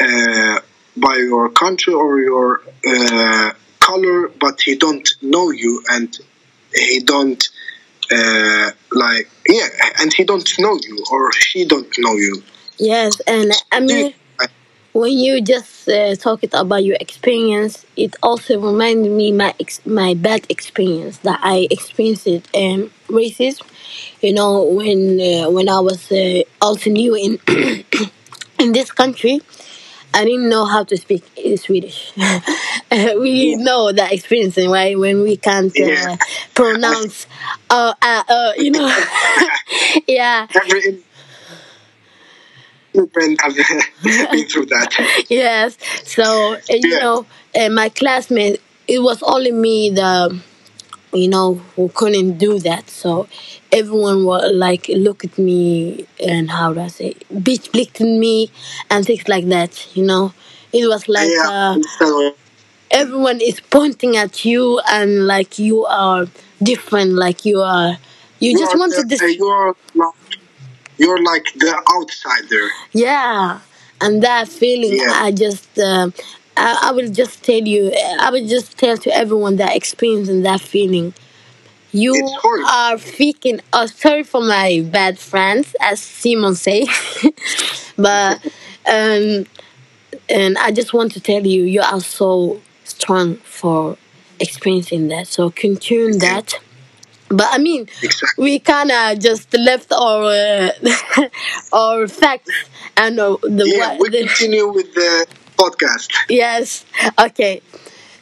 uh, 0.00 0.60
by 0.96 1.16
your 1.16 1.50
country 1.50 1.92
or 1.92 2.20
your 2.20 2.62
uh, 2.86 3.52
color, 3.80 4.28
but 4.28 4.60
he 4.62 4.76
don't 4.76 5.08
know 5.20 5.50
you 5.50 5.82
and 5.90 6.18
he 6.74 7.00
don't 7.00 7.48
uh, 8.10 8.70
like 8.92 9.28
yeah, 9.46 9.68
and 10.00 10.12
he 10.14 10.24
don't 10.24 10.58
know 10.58 10.78
you 10.82 11.04
or 11.10 11.32
she 11.32 11.64
don't 11.66 11.92
know 11.98 12.14
you. 12.14 12.42
Yes, 12.78 13.20
and 13.26 13.52
I 13.72 13.80
mean, 13.80 14.14
when 15.00 15.12
you 15.12 15.40
just 15.42 15.88
uh, 15.88 16.14
talk 16.16 16.42
it 16.42 16.52
about 16.54 16.84
your 16.84 16.96
experience, 17.00 17.84
it 17.96 18.14
also 18.22 18.58
reminded 18.60 19.12
me 19.12 19.32
my 19.32 19.54
ex- 19.60 19.84
my 19.86 20.14
bad 20.14 20.46
experience 20.48 21.18
that 21.18 21.38
I 21.42 21.68
experienced 21.70 22.26
um, 22.28 22.90
racism. 23.08 23.62
You 24.22 24.32
know, 24.38 24.62
when 24.64 25.20
uh, 25.20 25.50
when 25.50 25.68
I 25.68 25.80
was 25.80 26.10
uh, 26.12 26.42
also 26.60 26.90
new 26.90 27.14
in 27.14 27.38
in 28.58 28.72
this 28.72 28.90
country, 28.90 29.40
I 30.14 30.24
didn't 30.24 30.48
know 30.48 30.64
how 30.64 30.84
to 30.84 30.96
speak 30.96 31.24
Swedish. 31.58 32.12
Uh, 32.88 33.14
we 33.18 33.56
know 33.56 33.90
that 33.90 34.12
experience, 34.12 34.56
right? 34.58 34.96
When 34.96 35.22
we 35.22 35.36
can't 35.36 35.72
uh, 35.72 35.84
Yeah. 35.84 36.16
pronounce, 36.54 37.26
uh, 37.68 37.94
uh, 38.00 38.22
uh, 38.28 38.52
you 38.56 38.70
know, 38.70 38.86
yeah. 40.08 40.46
Immigrant 42.96 43.40
have 43.42 43.54
been 44.30 44.48
through 44.48 44.66
that. 44.66 45.24
yes. 45.28 45.76
So 46.04 46.58
you 46.68 46.90
Yeah. 46.92 46.98
know, 46.98 47.26
my 47.70 47.88
classmate, 47.90 48.60
it 48.88 49.00
was 49.00 49.22
only 49.22 49.52
me 49.52 49.90
the, 49.90 50.40
you 51.12 51.28
know, 51.28 51.54
who 51.76 51.88
couldn't 51.90 52.38
do 52.38 52.58
that. 52.60 52.88
So 52.90 53.28
everyone 53.72 54.24
was 54.24 54.52
like 54.54 54.88
look 54.88 55.24
at 55.24 55.38
me 55.38 56.06
and 56.24 56.50
how 56.50 56.72
do 56.72 56.80
I 56.80 56.88
say, 56.88 57.14
bitch 57.32 57.72
blicked 57.72 58.00
me 58.00 58.50
and 58.90 59.04
things 59.04 59.28
like 59.28 59.46
that. 59.48 59.72
You 59.96 60.04
know, 60.04 60.32
it 60.72 60.86
was 60.88 61.08
like 61.08 61.28
yeah, 61.30 61.48
uh, 61.48 61.78
everyone 62.90 63.40
is 63.40 63.60
pointing 63.60 64.16
at 64.16 64.44
you 64.44 64.80
and 64.88 65.26
like 65.26 65.58
you 65.58 65.84
are 65.86 66.26
different. 66.62 67.12
Like 67.12 67.44
you 67.44 67.60
are, 67.60 67.98
you, 68.40 68.56
just 68.58 68.74
are 68.74 68.78
want 68.78 68.94
to 68.94 69.04
dis- 69.04 69.38
you're 70.98 71.22
like 71.22 71.44
the 71.54 71.82
outsider. 71.94 72.68
Yeah, 72.92 73.60
and 74.00 74.22
that 74.22 74.48
feeling, 74.48 74.96
Yeah. 74.96 75.12
I 75.14 75.32
just, 75.32 75.78
um 75.78 76.12
I, 76.56 76.88
I 76.88 76.92
will 76.92 77.10
just 77.10 77.44
tell 77.44 77.60
you, 77.60 77.92
I 78.18 78.30
will 78.30 78.46
just 78.46 78.78
tell 78.78 78.96
to 78.96 79.14
everyone 79.14 79.56
that 79.56 79.76
experiencing 79.76 80.42
that 80.42 80.60
feeling. 80.60 81.12
You 81.92 82.14
are 82.14 82.96
freaking. 82.96 83.60
Oh, 83.72 83.86
sorry 83.86 84.22
for 84.22 84.42
my 84.42 84.86
bad 84.90 85.18
friends, 85.18 85.74
as 85.80 86.00
Simon 86.00 86.54
say, 86.54 86.86
but 87.96 88.44
um, 88.86 89.46
and 90.28 90.58
I 90.58 90.72
just 90.72 90.92
want 90.92 91.12
to 91.12 91.20
tell 91.20 91.46
you, 91.46 91.64
you 91.64 91.80
are 91.80 92.00
so 92.00 92.60
strong 92.84 93.36
for 93.36 93.96
experiencing 94.40 95.08
that. 95.08 95.26
So 95.26 95.50
continue 95.50 96.18
that. 96.18 96.54
But 97.28 97.48
I 97.50 97.58
mean, 97.58 97.88
Exactly. 98.02 98.42
we 98.44 98.58
kind 98.60 98.90
of 98.90 99.18
just 99.18 99.52
left 99.54 99.92
our 99.92 100.24
uh, 100.24 101.28
our 101.72 102.06
facts 102.08 102.50
and 102.96 103.18
uh, 103.18 103.36
the, 103.42 103.64
Yeah, 103.68 103.88
what- 103.92 104.00
we 104.00 104.08
the 104.10 104.26
continue 104.26 104.68
with 104.72 104.94
the 104.94 105.26
podcast. 105.56 106.08
yes 106.28 106.84
okay 107.18 107.62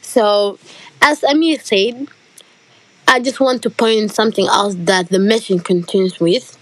so 0.01 0.57
as 1.01 1.21
amir 1.23 1.59
said 1.59 2.07
i 3.07 3.19
just 3.19 3.39
want 3.39 3.61
to 3.61 3.69
point 3.69 4.11
something 4.11 4.47
else 4.47 4.75
that 4.77 5.09
the 5.09 5.19
mission 5.19 5.59
continues 5.59 6.19
with 6.19 6.57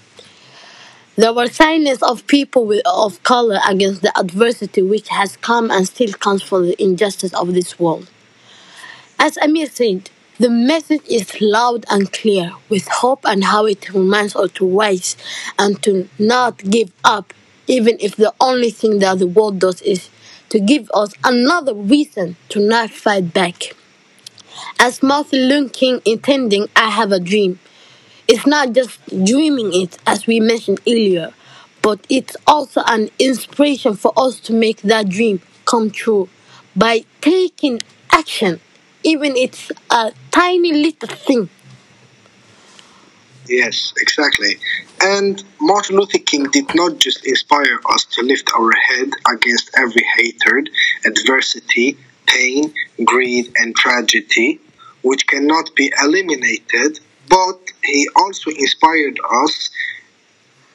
there 1.15 1.33
were 1.33 1.47
silence 1.47 2.01
of 2.01 2.25
people 2.27 2.65
with, 2.65 2.81
of 2.85 3.21
color 3.23 3.59
against 3.67 4.01
the 4.01 4.17
adversity 4.17 4.81
which 4.81 5.09
has 5.09 5.37
come 5.37 5.69
and 5.71 5.87
still 5.87 6.11
comes 6.13 6.41
for 6.41 6.61
the 6.61 6.81
injustice 6.81 7.33
of 7.33 7.53
this 7.53 7.79
world 7.79 8.09
as 9.19 9.37
Amir 9.37 9.67
said, 9.67 10.09
the 10.43 10.49
message 10.49 11.07
is 11.07 11.39
loud 11.39 11.85
and 11.89 12.11
clear 12.11 12.51
with 12.67 12.85
hope 12.89 13.21
and 13.23 13.45
how 13.45 13.65
it 13.65 13.89
reminds 13.93 14.35
us 14.35 14.51
to 14.51 14.67
rise 14.67 15.15
and 15.57 15.81
to 15.81 16.09
not 16.19 16.57
give 16.57 16.91
up, 17.05 17.33
even 17.65 17.95
if 18.01 18.17
the 18.17 18.33
only 18.41 18.69
thing 18.69 18.99
that 18.99 19.19
the 19.19 19.25
world 19.25 19.57
does 19.57 19.81
is 19.83 20.09
to 20.49 20.59
give 20.59 20.91
us 20.93 21.13
another 21.23 21.73
reason 21.73 22.35
to 22.49 22.59
not 22.59 22.89
fight 22.89 23.33
back. 23.33 23.73
As 24.77 25.01
Martin 25.01 25.47
Luther 25.47 25.69
King 25.69 26.01
intending, 26.03 26.67
I 26.75 26.89
have 26.89 27.13
a 27.13 27.21
dream. 27.21 27.57
It's 28.27 28.45
not 28.45 28.73
just 28.73 28.99
dreaming 29.23 29.71
it, 29.73 29.97
as 30.05 30.27
we 30.27 30.41
mentioned 30.41 30.81
earlier, 30.85 31.33
but 31.81 32.05
it's 32.09 32.35
also 32.45 32.81
an 32.85 33.09
inspiration 33.17 33.95
for 33.95 34.11
us 34.17 34.41
to 34.41 34.51
make 34.51 34.81
that 34.81 35.07
dream 35.07 35.39
come 35.63 35.89
true 35.89 36.27
by 36.75 37.05
taking 37.21 37.81
action, 38.11 38.59
even 39.03 39.37
it's 39.37 39.71
a 39.89 40.11
tiny 40.33 40.73
little 40.73 41.07
thing. 41.15 41.49
Yes, 43.47 43.93
exactly. 43.97 44.57
And 45.01 45.43
Martin 45.59 45.97
Luther 45.97 46.17
King 46.19 46.45
did 46.49 46.73
not 46.75 46.97
just 46.97 47.25
inspire 47.25 47.79
us 47.89 48.05
to 48.05 48.21
lift 48.23 48.49
our 48.57 48.71
head 48.89 49.09
against 49.33 49.69
every 49.77 50.05
hatred, 50.15 50.69
adversity, 51.05 51.97
pain, 52.25 52.73
greed, 53.03 53.51
and 53.57 53.75
tragedy, 53.75 54.59
which 55.01 55.27
cannot 55.27 55.75
be 55.75 55.91
eliminated, 56.01 56.99
but 57.29 57.59
he 57.83 58.07
also 58.15 58.49
inspired 58.51 59.17
us, 59.43 59.69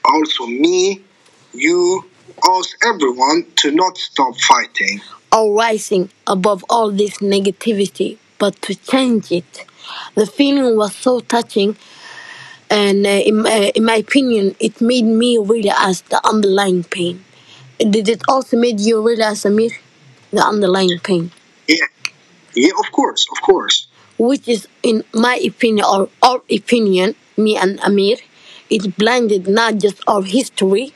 also 0.05 0.47
me, 0.47 1.03
you, 1.55 2.05
us, 2.43 2.75
everyone, 2.85 3.47
to 3.57 3.71
not 3.71 3.97
stop 3.97 4.37
fighting. 4.41 5.01
or 5.33 5.55
rising 5.55 6.11
above 6.27 6.65
all 6.71 6.91
this 6.91 7.19
negativity, 7.19 8.19
but 8.39 8.61
to 8.63 8.75
change 8.75 9.33
it. 9.33 9.65
The 10.15 10.27
feeling 10.27 10.77
was 10.77 10.95
so 10.95 11.21
touching, 11.21 11.77
and 12.71 13.07
uh, 13.07 13.11
in, 13.11 13.47
uh, 13.47 13.71
in 13.75 13.85
my 13.85 13.97
opinion, 13.97 14.55
it 14.61 14.81
made 14.81 15.05
me 15.05 15.39
realize 15.39 16.03
the 16.03 16.21
underlying 16.27 16.85
pain. 16.85 17.25
Did 17.79 18.09
it 18.09 18.23
also 18.29 18.57
made 18.57 18.81
you 18.81 19.07
realize, 19.07 19.45
Amir, 19.45 19.71
the 20.33 20.43
underlying 20.45 20.99
pain, 21.03 21.31
Yeah, 21.69 21.87
yeah, 22.55 22.73
of 22.79 22.93
course, 22.93 23.27
of 23.33 23.43
course. 23.43 23.87
which 24.19 24.49
is, 24.49 24.69
in 24.83 25.05
my 25.15 25.37
opinion, 25.37 25.87
or 25.89 26.09
our 26.23 26.43
opinion, 26.51 27.15
me 27.37 27.57
and 27.57 27.81
Amir, 27.81 28.17
it 28.71 28.97
blinded 28.97 29.49
not 29.49 29.79
just 29.79 30.03
our 30.07 30.23
history, 30.23 30.93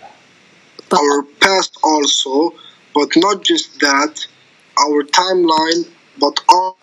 but 0.89 1.01
Our 1.01 1.23
past 1.41 1.79
also, 1.83 2.55
but 2.95 3.11
not 3.17 3.43
just 3.43 3.81
that, 3.81 4.27
our 4.79 5.03
timeline, 5.05 5.89
but 6.19 6.41
all 6.49 6.79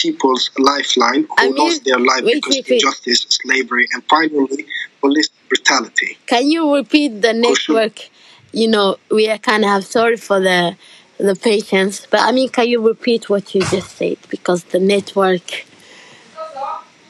people's 0.00 0.50
lifeline 0.58 1.24
who 1.24 1.34
I 1.38 1.46
mean, 1.46 1.56
lost 1.56 1.84
their 1.84 1.98
life 1.98 2.24
wait, 2.24 2.34
because 2.36 2.58
of 2.58 2.68
injustice, 2.68 3.26
slavery, 3.28 3.86
and 3.92 4.02
finally 4.04 4.66
police 5.00 5.28
brutality. 5.48 6.18
Can 6.26 6.50
you 6.50 6.74
repeat 6.74 7.20
the 7.22 7.32
network? 7.32 8.08
You 8.52 8.68
know, 8.68 8.96
we 9.10 9.28
are 9.28 9.38
kind 9.38 9.64
of 9.64 9.84
sorry 9.84 10.16
for 10.16 10.40
the 10.40 10.76
the 11.18 11.36
patients, 11.36 12.06
but 12.10 12.20
I 12.20 12.32
mean, 12.32 12.48
can 12.48 12.66
you 12.66 12.86
repeat 12.86 13.28
what 13.28 13.54
you 13.54 13.60
just 13.60 13.90
said 13.98 14.16
because 14.30 14.64
the 14.64 14.80
network? 14.80 15.66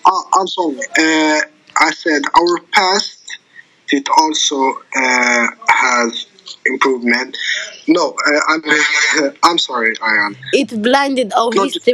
Uh, 0.05 0.23
I'm 0.35 0.49
sorry. 0.49 0.79
Uh, 0.99 1.41
I 1.77 1.91
said 1.93 2.23
our 2.35 2.59
past 2.73 3.21
it 3.93 4.09
also 4.19 4.59
uh, 4.97 5.47
have 5.69 6.13
improvement. 6.67 7.37
No, 7.87 8.17
uh, 8.27 8.41
I'm 8.49 8.63
I'm 9.43 9.59
sorry, 9.59 9.95
I 10.03 10.27
am. 10.27 10.37
It 10.53 10.83
blinded 10.83 11.33
our 11.33 11.51
Not 11.53 11.73
just- 11.73 11.85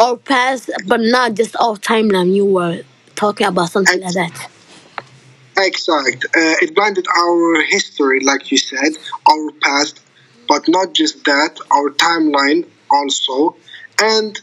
our 0.00 0.16
past, 0.16 0.70
but 0.86 1.00
not 1.00 1.34
just 1.34 1.54
our 1.56 1.76
timeline. 1.76 2.34
You 2.34 2.46
were 2.46 2.82
talking 3.14 3.46
about 3.46 3.70
something 3.70 4.00
like 4.00 4.14
that. 4.14 4.50
Exact. 5.58 6.24
Uh, 6.24 6.56
it 6.62 6.74
blinded 6.74 7.06
our 7.16 7.62
history, 7.64 8.20
like 8.20 8.50
you 8.50 8.58
said, 8.58 8.92
our 9.28 9.50
past, 9.62 10.00
but 10.48 10.68
not 10.68 10.94
just 10.94 11.24
that, 11.24 11.58
our 11.70 11.90
timeline 11.90 12.66
also, 12.90 13.56
and 14.00 14.40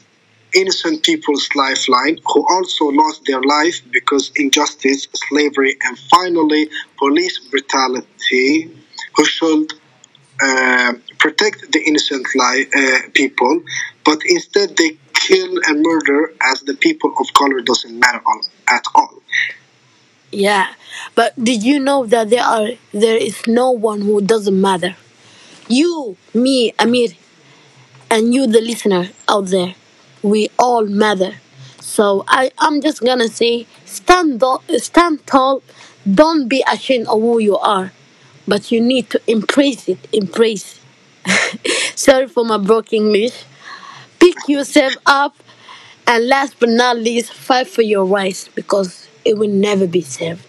innocent 0.56 1.04
people's 1.04 1.50
lifeline 1.56 2.18
who 2.26 2.46
also 2.48 2.86
lost 2.86 3.24
their 3.26 3.42
life 3.42 3.82
because 3.92 4.32
injustice, 4.36 5.08
slavery, 5.30 5.78
and 5.84 5.98
finally 6.16 6.70
police 6.98 7.40
brutality, 7.50 8.72
who 9.16 9.26
should 9.26 9.74
uh, 10.42 10.94
protect 11.20 11.72
the 11.72 11.82
innocent 11.82 12.28
li- 12.36 12.68
uh, 12.76 13.00
people, 13.14 13.62
but 14.06 14.20
instead 14.26 14.76
they 14.78 14.98
kill 15.28 15.60
and 15.68 15.84
murder 15.84 16.34
as 16.42 16.62
the 16.62 16.74
people 16.74 17.14
of 17.20 17.34
color 17.34 17.62
doesn't 17.62 18.00
matter 18.00 18.22
all, 18.26 18.42
at 18.70 18.84
all. 18.96 19.22
Yeah, 20.32 20.74
but 21.16 21.34
did 21.42 21.64
you 21.64 21.80
know 21.80 22.06
that 22.06 22.30
there 22.30 22.44
are 22.44 22.70
there 22.92 23.18
is 23.18 23.48
no 23.48 23.72
one 23.72 24.02
who 24.02 24.22
doesn't 24.22 24.60
matter? 24.60 24.96
You, 25.68 26.18
me, 26.34 26.74
Amir, 26.80 27.10
and 28.10 28.34
you, 28.34 28.48
the 28.48 28.62
listener 28.62 29.10
out 29.28 29.48
there, 29.48 29.76
we 30.22 30.50
all 30.60 30.86
matter. 30.86 31.36
So 31.80 32.24
I, 32.28 32.52
I'm 32.58 32.82
just 32.82 33.02
gonna 33.04 33.28
say, 33.30 33.68
stand, 33.86 34.44
stand 34.78 35.26
tall. 35.26 35.64
Don't 36.10 36.48
be 36.48 36.64
ashamed 36.72 37.08
of 37.08 37.20
who 37.22 37.40
you 37.40 37.58
are, 37.58 37.92
but 38.48 38.72
you 38.72 38.82
need 38.82 39.10
to 39.12 39.22
embrace 39.28 39.88
it. 39.90 40.00
Embrace. 40.14 40.80
Sorry 41.96 42.28
for 42.28 42.46
my 42.46 42.58
broken 42.58 43.08
English. 43.08 43.44
Pick 44.28 44.50
yourself 44.50 44.98
up, 45.06 45.36
and 46.06 46.28
last 46.28 46.60
but 46.60 46.68
not 46.70 46.98
least, 46.98 47.32
fight 47.34 47.68
for 47.68 47.82
your 47.82 48.04
rights 48.04 48.50
because 48.50 49.08
it 49.24 49.38
will 49.38 49.50
never 49.50 49.88
be 49.88 50.02
served. 50.02 50.46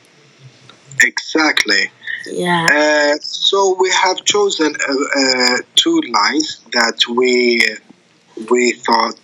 Exactly. 1.03 1.91
Yeah. 2.27 2.67
Uh, 2.71 3.19
so 3.23 3.77
we 3.79 3.91
have 3.91 4.25
chosen 4.25 4.75
uh, 4.89 4.93
uh, 5.21 5.57
two 5.77 6.01
lines 6.13 6.61
that 6.73 6.99
we 7.09 7.63
we 8.51 8.73
thought 8.73 9.15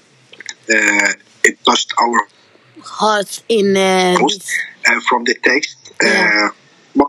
uh, 0.71 1.13
it 1.45 1.59
touched 1.65 1.93
our 2.01 2.21
Hearts 2.83 3.43
in 3.49 3.77
uh, 3.77 4.17
most 4.21 4.51
uh, 4.89 5.01
from 5.09 5.25
the 5.25 5.35
text. 5.45 5.77
Yeah. 6.03 6.51
Uh, 7.01 7.07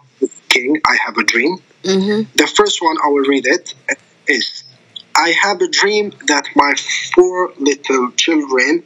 King, 0.50 0.82
I 0.86 0.98
have 1.06 1.18
a 1.18 1.24
dream. 1.24 1.58
Mhm. 1.84 2.28
The 2.36 2.48
first 2.48 2.82
one, 2.82 2.98
I 3.04 3.10
will 3.10 3.26
read 3.34 3.46
it. 3.48 3.74
uh, 3.92 3.96
Is 4.28 4.65
I 5.18 5.34
have 5.42 5.62
a 5.62 5.68
dream 5.68 6.12
that 6.28 6.46
my 6.56 6.74
four 7.14 7.54
little 7.58 8.12
children 8.12 8.84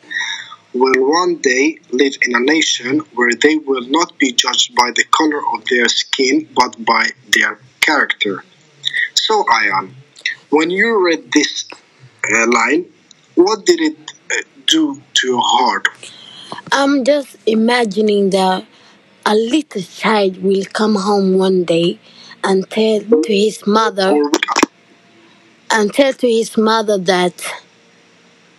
will 0.73 0.93
one 0.97 1.37
day 1.37 1.79
live 1.91 2.13
in 2.21 2.35
a 2.35 2.39
nation 2.39 2.99
where 3.15 3.33
they 3.33 3.55
will 3.57 3.87
not 3.87 4.17
be 4.19 4.31
judged 4.31 4.75
by 4.75 4.91
the 4.95 5.03
color 5.05 5.41
of 5.53 5.65
their 5.65 5.87
skin 5.87 6.47
but 6.55 6.83
by 6.85 7.09
their 7.31 7.59
character. 7.81 8.43
So, 9.15 9.43
Ayan, 9.43 9.93
when 10.49 10.69
you 10.69 11.03
read 11.03 11.31
this 11.31 11.65
uh, 12.31 12.45
line, 12.47 12.85
what 13.35 13.65
did 13.65 13.79
it 13.81 13.97
uh, 14.31 14.41
do 14.67 15.01
to 15.15 15.27
your 15.27 15.41
heart? 15.43 15.87
I'm 16.71 17.03
just 17.03 17.37
imagining 17.47 18.29
that 18.31 18.65
a 19.25 19.33
little 19.35 19.81
child 19.81 20.43
will 20.43 20.65
come 20.65 20.95
home 20.95 21.37
one 21.37 21.63
day 21.63 21.99
and 22.43 22.69
tell 22.69 23.01
to 23.01 23.33
his 23.33 23.65
mother 23.65 24.13
and 25.71 25.93
tell 25.93 26.13
to 26.13 26.27
his 26.27 26.57
mother 26.57 26.97
that, 26.97 27.33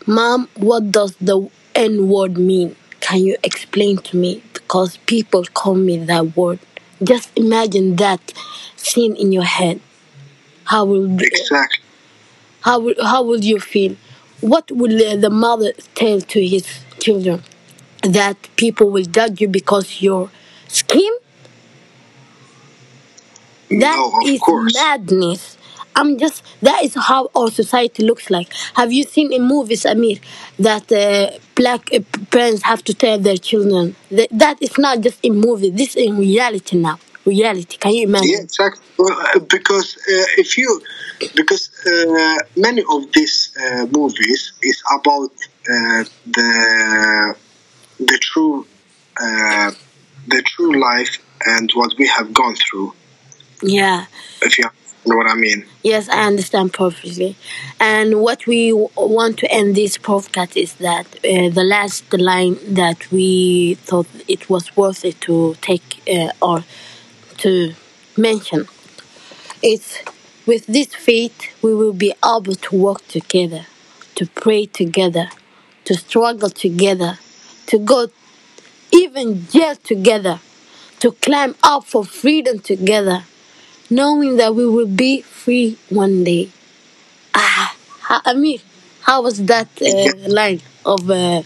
Mom, 0.06 0.48
what 0.56 0.92
does 0.92 1.14
the 1.16 1.48
N 1.74 2.08
word 2.08 2.36
mean? 2.38 2.76
Can 3.00 3.20
you 3.24 3.36
explain 3.42 3.98
to 3.98 4.16
me? 4.16 4.42
Because 4.52 4.96
people 5.06 5.44
call 5.44 5.74
me 5.74 5.96
that 5.98 6.36
word. 6.36 6.58
Just 7.02 7.30
imagine 7.36 7.96
that 7.96 8.32
scene 8.76 9.16
in 9.16 9.32
your 9.32 9.44
head. 9.44 9.80
How 10.64 10.84
will 10.84 11.20
exactly. 11.20 11.80
how 12.62 12.80
will 12.80 12.94
how 13.02 13.22
will 13.22 13.42
you 13.44 13.60
feel? 13.60 13.96
What 14.40 14.70
will 14.70 14.96
the 15.20 15.30
mother 15.30 15.72
tell 15.94 16.20
to 16.20 16.46
his 16.46 16.66
children? 17.00 17.42
That 18.02 18.36
people 18.56 18.90
will 18.90 19.04
judge 19.04 19.40
you 19.40 19.48
because 19.48 20.00
your 20.02 20.30
skin? 20.68 21.12
That 23.70 23.96
No, 23.96 24.12
of 24.14 24.26
is 24.26 24.40
madness. 24.74 25.56
I'm 25.96 26.18
just 26.18 26.42
that 26.62 26.84
is 26.84 26.94
how 26.94 27.30
our 27.34 27.50
society 27.50 28.02
looks 28.04 28.30
like. 28.30 28.52
Have 28.74 28.92
you 28.92 29.04
seen 29.04 29.32
in 29.32 29.42
movies, 29.42 29.84
Amir, 29.84 30.18
that 30.58 30.90
uh, 30.92 31.38
black 31.54 31.92
uh, 31.92 32.00
parents 32.30 32.62
have 32.62 32.82
to 32.84 32.94
tell 32.94 33.18
their 33.18 33.36
children 33.36 33.94
that, 34.10 34.28
that 34.30 34.62
is 34.62 34.78
not 34.78 35.00
just 35.00 35.18
in 35.22 35.36
movies. 35.36 35.72
This 35.74 35.96
is 35.96 36.08
in 36.08 36.18
reality 36.18 36.76
now. 36.78 36.98
Reality. 37.26 37.76
Can 37.76 37.92
you 37.92 38.04
imagine? 38.04 38.30
Yeah, 38.30 38.42
exactly. 38.42 38.82
Well, 38.98 39.12
uh, 39.12 39.40
because 39.40 39.96
uh, 39.96 40.40
if 40.42 40.56
you, 40.56 40.80
because 41.34 41.70
uh, 41.86 42.38
many 42.56 42.82
of 42.90 43.12
these 43.12 43.54
uh, 43.62 43.86
movies 43.86 44.52
is 44.62 44.82
about 44.98 45.30
uh, 45.70 46.04
the 46.26 47.34
the 47.98 48.18
true 48.22 48.66
uh, 49.20 49.70
the 50.28 50.42
true 50.42 50.80
life 50.80 51.18
and 51.44 51.70
what 51.72 51.92
we 51.98 52.06
have 52.06 52.32
gone 52.32 52.54
through. 52.54 52.94
Yeah. 53.62 54.06
If 54.42 54.58
you 54.58 54.64
know 55.06 55.16
what 55.16 55.30
I 55.30 55.34
mean. 55.34 55.64
Yes, 55.82 56.08
I 56.08 56.26
understand 56.26 56.72
perfectly. 56.72 57.36
And 57.78 58.20
what 58.20 58.46
we 58.46 58.72
want 58.72 59.38
to 59.38 59.50
end 59.50 59.74
this 59.74 59.96
podcast 59.98 60.56
is 60.56 60.74
that 60.74 61.06
uh, 61.16 61.48
the 61.48 61.64
last 61.64 62.12
line 62.12 62.58
that 62.74 63.10
we 63.10 63.74
thought 63.74 64.06
it 64.28 64.48
was 64.50 64.76
worth 64.76 65.04
it 65.04 65.20
to 65.22 65.56
take 65.60 66.02
uh, 66.08 66.30
or 66.42 66.64
to 67.38 67.74
mention 68.16 68.66
is 69.62 69.98
with 70.46 70.66
this 70.66 70.94
faith 70.94 71.62
we 71.62 71.74
will 71.74 71.92
be 71.92 72.12
able 72.24 72.54
to 72.54 72.76
work 72.76 73.06
together 73.08 73.66
to 74.16 74.26
pray 74.26 74.66
together, 74.66 75.30
to 75.84 75.94
struggle 75.94 76.50
together, 76.50 77.18
to 77.66 77.78
go 77.78 78.08
even 78.92 79.46
jail 79.48 79.74
together, 79.76 80.40
to 80.98 81.12
climb 81.12 81.54
up 81.62 81.84
for 81.86 82.04
freedom 82.04 82.58
together, 82.58 83.24
knowing 83.90 84.36
that 84.36 84.54
we 84.54 84.66
will 84.66 84.86
be 84.86 85.22
free 85.22 85.76
one 85.88 86.24
day. 86.24 86.50
Ah, 87.34 87.76
ha- 88.00 88.22
Amir, 88.26 88.58
how 89.02 89.22
was 89.22 89.44
that 89.46 89.68
uh, 89.82 90.28
line 90.28 90.60
of 90.84 91.10
uh, 91.10 91.42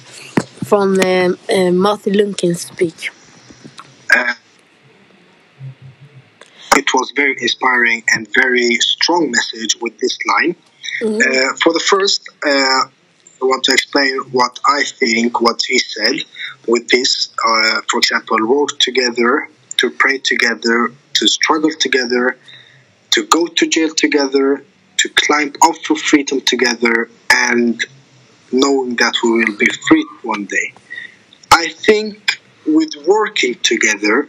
from 0.64 1.00
uh, 1.00 1.32
uh, 1.50 1.70
Martin 1.72 2.34
King's 2.34 2.62
speech? 2.62 3.10
Uh, 4.14 4.34
it 6.76 6.92
was 6.94 7.12
very 7.16 7.36
inspiring 7.40 8.02
and 8.12 8.28
very 8.34 8.74
strong 8.76 9.30
message 9.30 9.76
with 9.80 9.98
this 9.98 10.18
line. 10.26 10.56
Uh, 11.02 11.54
for 11.62 11.72
the 11.72 11.80
first, 11.80 12.28
uh, 12.46 12.50
I 12.50 13.42
want 13.42 13.64
to 13.64 13.72
explain 13.72 14.16
what 14.32 14.58
I 14.66 14.84
think, 14.84 15.40
what 15.40 15.60
he 15.66 15.78
said 15.78 16.16
with 16.66 16.88
this. 16.88 17.28
Uh, 17.44 17.80
for 17.90 17.98
example, 17.98 18.38
work 18.46 18.78
together, 18.78 19.48
to 19.78 19.90
pray 19.90 20.18
together, 20.18 20.92
to 21.14 21.28
struggle 21.28 21.70
together, 21.78 22.36
to 23.10 23.26
go 23.26 23.46
to 23.46 23.66
jail 23.66 23.94
together, 23.94 24.64
to 24.98 25.08
climb 25.08 25.52
up 25.62 25.76
for 25.84 25.96
freedom 25.96 26.40
together, 26.40 27.08
and 27.30 27.84
knowing 28.52 28.96
that 28.96 29.14
we 29.22 29.30
will 29.30 29.56
be 29.56 29.68
free 29.88 30.06
one 30.22 30.44
day. 30.44 30.72
I 31.50 31.68
think 31.68 32.40
with 32.66 32.94
working 33.06 33.54
together, 33.56 34.28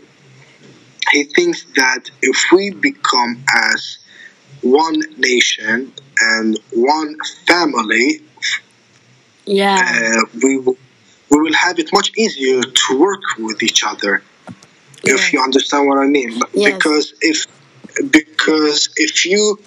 he 1.12 1.24
thinks 1.24 1.64
that 1.76 2.10
if 2.22 2.46
we 2.52 2.72
become 2.72 3.44
as 3.72 4.00
one 4.62 5.00
nation 5.18 5.94
and 6.20 6.60
one 6.74 7.16
family, 7.48 8.22
Yeah, 9.46 9.78
uh, 9.78 10.22
we 10.44 10.58
will 10.58 10.78
we 11.30 11.38
will 11.42 11.54
have 11.54 11.78
it 11.80 11.90
much 11.94 12.12
easier 12.18 12.62
to 12.62 13.00
work 13.00 13.22
with 13.38 13.62
each 13.62 13.84
other. 13.84 14.24
Yeah. 15.06 15.16
If 15.16 15.34
you 15.34 15.42
understand 15.42 15.88
what 15.88 16.00
I 16.00 16.08
mean, 16.08 16.40
Yes. 16.54 16.74
because 16.74 17.14
if 17.22 17.48
because 18.12 18.90
if 18.98 19.26
you 19.26 19.60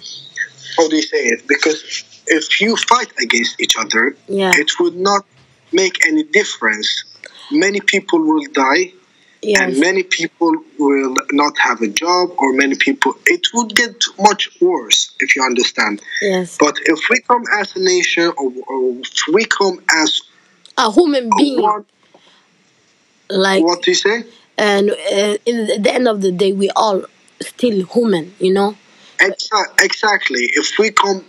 how 0.77 0.87
do 0.87 0.95
you 0.95 1.01
say 1.01 1.23
it? 1.33 1.47
Because 1.47 2.03
if 2.27 2.61
you 2.61 2.75
fight 2.75 3.11
against 3.21 3.59
each 3.59 3.75
other, 3.77 4.15
yeah, 4.27 4.51
it 4.55 4.79
would 4.79 4.95
not 4.95 5.25
make 5.71 6.05
any 6.05 6.23
difference. 6.23 7.05
Many 7.51 7.81
people 7.81 8.19
will 8.19 8.45
die 8.51 8.93
and 9.43 9.79
many 9.79 10.03
people 10.03 10.53
will 10.77 11.15
not 11.31 11.57
have 11.57 11.81
a 11.81 11.87
job 11.87 12.29
or 12.37 12.53
many 12.53 12.75
people 12.75 13.13
it 13.25 13.47
would 13.53 13.73
get 13.75 13.95
much 14.19 14.49
worse 14.59 15.15
if 15.19 15.35
you 15.35 15.43
understand 15.43 16.01
yes. 16.21 16.57
but 16.59 16.75
if 16.85 16.99
we 17.09 17.19
come 17.21 17.43
as 17.57 17.75
a 17.75 17.79
nation 17.79 18.27
or, 18.37 18.51
or 18.67 18.95
if 18.99 19.33
we 19.33 19.45
come 19.45 19.79
as 19.95 20.21
A 20.77 20.91
human 20.91 21.29
being, 21.37 21.61
one 21.61 21.85
like, 23.29 23.63
what 23.63 23.81
do 23.83 23.91
you 23.91 23.95
say 23.95 24.23
and 24.59 24.85
uh, 24.91 25.37
in 25.49 25.55
the, 25.67 25.77
the 25.85 25.91
end 25.93 26.07
of 26.07 26.21
the 26.21 26.31
day, 26.31 26.51
we 26.51 26.69
all 26.75 27.03
still 27.41 27.85
human, 27.93 28.25
you 28.39 28.53
know. 28.53 28.75
Exa- 29.19 29.71
exactly 29.83 30.43
if 30.61 30.77
we 30.79 30.91
come 30.91 31.19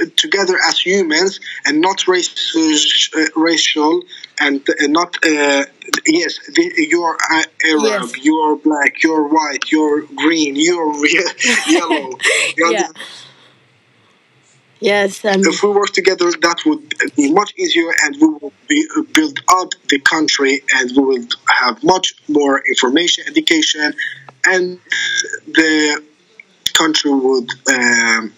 uh, 0.00 0.06
together 0.16 0.56
as 0.68 0.78
humans 0.80 1.40
and 1.66 1.80
not 1.80 2.06
race, 2.08 2.30
uh, 2.56 3.26
racial 3.36 4.02
and 4.40 4.56
uh, 4.68 4.86
not 4.88 5.16
uh, 5.24 5.64
yes 6.06 6.32
the, 6.54 6.64
you're 6.92 7.16
uh, 7.30 7.42
arab 7.64 8.02
Yes. 8.10 8.24
you're 8.26 8.56
black 8.56 9.02
you're 9.02 9.26
white 9.36 9.64
you're 9.72 10.02
green 10.22 10.52
you're 10.56 10.94
ye- 11.06 11.24
yellow 11.78 12.10
You 12.56 12.70
Yeah. 12.76 12.88
Yes, 14.80 15.24
and 15.24 15.44
if 15.44 15.62
we 15.62 15.70
work 15.70 15.90
together, 15.92 16.30
that 16.30 16.58
would 16.66 16.94
be 17.16 17.32
much 17.32 17.52
easier, 17.56 17.90
and 18.04 18.14
we 18.20 18.28
will 18.28 18.52
be, 18.68 18.86
uh, 18.96 19.02
build 19.12 19.38
up 19.48 19.70
the 19.88 19.98
country, 20.00 20.62
and 20.76 20.90
we 20.96 21.02
will 21.04 21.26
have 21.48 21.82
much 21.82 22.14
more 22.28 22.62
information, 22.68 23.24
education, 23.26 23.92
and 24.46 24.78
the 25.46 26.02
country 26.74 27.12
would 27.12 27.50
um, 27.72 28.32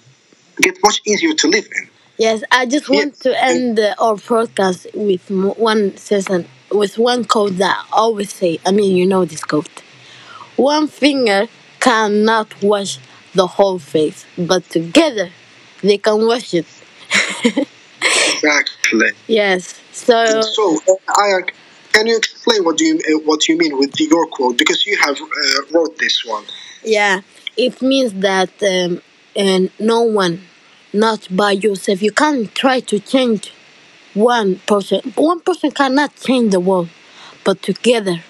get 0.61 0.77
much 0.85 1.01
easier 1.07 1.35
to 1.35 1.49
live 1.49 1.65
in. 1.65 1.89
yes. 2.19 2.43
I 2.51 2.67
just 2.67 2.89
want 2.89 3.13
Yes. 3.15 3.19
to 3.27 3.45
end 3.45 3.79
uh, 3.81 3.95
our 3.99 4.17
podcast 4.17 4.87
with 4.95 5.31
one 5.31 5.97
sentence, 5.97 6.49
with 6.71 6.99
one 6.99 7.25
quote 7.25 7.57
that 7.59 7.77
I 7.93 7.97
always 7.97 8.33
say. 8.33 8.59
I 8.67 8.71
mean, 8.73 8.97
you 8.97 9.07
know 9.07 9.25
this 9.25 9.45
quote. 9.45 9.83
One 10.57 10.87
finger 10.89 11.49
cannot 11.81 12.63
wash 12.63 12.99
the 13.35 13.47
whole 13.47 13.79
face, 13.79 14.27
but 14.37 14.69
together 14.71 15.31
they 15.83 15.99
can 15.99 16.27
wash 16.27 16.55
it. 16.55 16.67
Exactly. 18.35 19.11
Yes. 19.27 19.81
So 19.93 20.41
So, 20.43 20.77
uh, 20.89 21.21
Aya, 21.21 21.43
can 21.93 22.07
you 22.07 22.17
explain 22.17 22.65
what 22.65 22.79
do 22.79 22.85
you 22.85 22.97
uh, 22.97 23.19
what 23.25 23.49
you 23.49 23.57
mean 23.57 23.77
with 23.79 23.99
your 24.01 24.27
quote? 24.27 24.57
Because 24.57 24.87
you 24.87 24.97
have 24.99 25.21
uh, 25.21 25.63
wrote 25.73 25.99
this 25.99 26.25
one. 26.25 26.45
Yeah, 26.83 27.21
it 27.57 27.83
means 27.83 28.13
that 28.15 28.51
um, 28.63 29.03
and 29.37 29.71
no 29.79 30.03
one, 30.03 30.43
not 30.93 31.29
by 31.31 31.53
yourself. 31.53 32.03
You 32.03 32.13
can't 32.13 32.55
try 32.55 32.81
to 32.81 32.99
change 32.99 33.53
one 34.15 34.57
person. 34.67 35.01
One 35.15 35.41
person 35.41 35.71
cannot 35.71 36.17
change 36.17 36.53
the 36.53 36.61
world, 36.61 36.89
but 37.45 37.63
together 37.63 38.23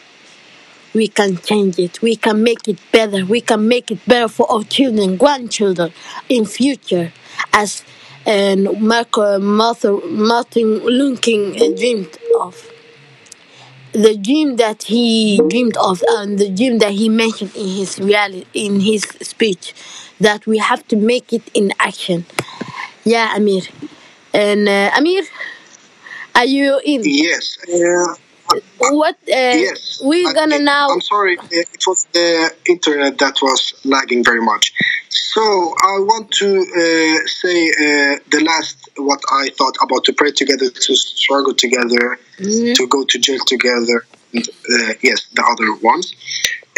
we 0.94 1.08
can 1.08 1.36
change 1.38 1.78
it. 1.78 2.02
We 2.02 2.16
can 2.16 2.42
make 2.42 2.68
it 2.68 2.78
better. 2.92 3.24
We 3.24 3.40
can 3.40 3.68
make 3.68 3.90
it 3.90 4.04
better 4.06 4.28
for 4.28 4.50
our 4.50 4.64
children, 4.64 5.16
grandchildren 5.16 5.92
in 6.28 6.44
future, 6.44 7.12
as 7.52 7.84
and 8.26 8.80
Marco, 8.80 9.38
Martin, 9.38 10.00
Martin 10.26 10.78
Luther 10.84 11.20
King 11.20 11.56
uh, 11.56 11.76
dreamed 11.76 12.18
of 12.38 12.70
the 13.92 14.16
dream 14.16 14.56
that 14.56 14.84
he 14.84 15.40
dreamed 15.48 15.76
of 15.76 16.02
and 16.08 16.38
the 16.38 16.48
dream 16.48 16.78
that 16.78 16.92
he 16.92 17.08
mentioned 17.08 17.54
in 17.56 17.66
his 17.68 17.98
reality 17.98 18.46
in 18.54 18.80
his 18.80 19.02
speech 19.20 19.74
that 20.20 20.46
we 20.46 20.58
have 20.58 20.86
to 20.86 20.96
make 20.96 21.32
it 21.32 21.42
in 21.54 21.72
action 21.80 22.24
yeah 23.04 23.34
amir 23.34 23.62
and 24.32 24.68
uh, 24.68 24.90
amir 24.96 25.24
are 26.34 26.44
you 26.44 26.80
in 26.84 27.02
Yes. 27.04 27.58
Uh, 27.68 28.14
what 28.78 29.14
uh, 29.14 29.54
Yes. 29.66 30.00
we're 30.02 30.32
gonna 30.32 30.58
now 30.58 30.88
I'm 30.90 31.00
sorry, 31.00 31.38
uh, 31.38 31.44
it 31.50 31.84
was 31.86 32.06
the 32.12 32.50
internet 32.66 33.18
that 33.18 33.36
was 33.42 33.74
lagging 33.84 34.24
very 34.24 34.40
much. 34.42 34.72
So 35.08 35.42
I 35.42 35.98
want 36.00 36.30
to 36.32 36.48
uh, 36.58 37.26
say 37.26 37.58
uh, 37.70 38.18
the 38.30 38.42
last 38.44 38.76
what 38.96 39.20
I 39.30 39.50
thought 39.56 39.76
about 39.82 40.04
to 40.04 40.12
pray 40.12 40.32
together, 40.32 40.68
to 40.70 40.94
struggle 40.96 41.54
together, 41.54 42.18
Mhm. 42.38 42.74
to 42.74 42.86
go 42.86 43.04
to 43.04 43.18
jail 43.18 43.40
together. 43.46 44.04
and, 44.32 44.48
Uh, 44.48 44.92
yes, 45.02 45.20
the 45.34 45.42
other 45.52 45.72
ones. 45.90 46.06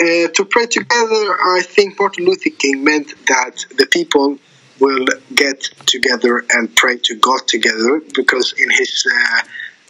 Uh, 0.01 0.27
to 0.37 0.43
pray 0.55 0.67
together, 0.79 1.25
I 1.59 1.61
think 1.75 1.99
Martin 2.01 2.25
Luther 2.25 2.49
King 2.63 2.83
meant 2.83 3.09
that 3.27 3.55
the 3.77 3.87
people 3.87 4.39
will 4.81 5.05
get 5.35 5.61
together 5.87 6.45
and 6.55 6.75
pray 6.75 6.97
to 7.09 7.15
God 7.29 7.47
together 7.47 8.01
because 8.15 8.55
in 8.63 8.69
his 8.71 8.93
uh, 9.15 9.43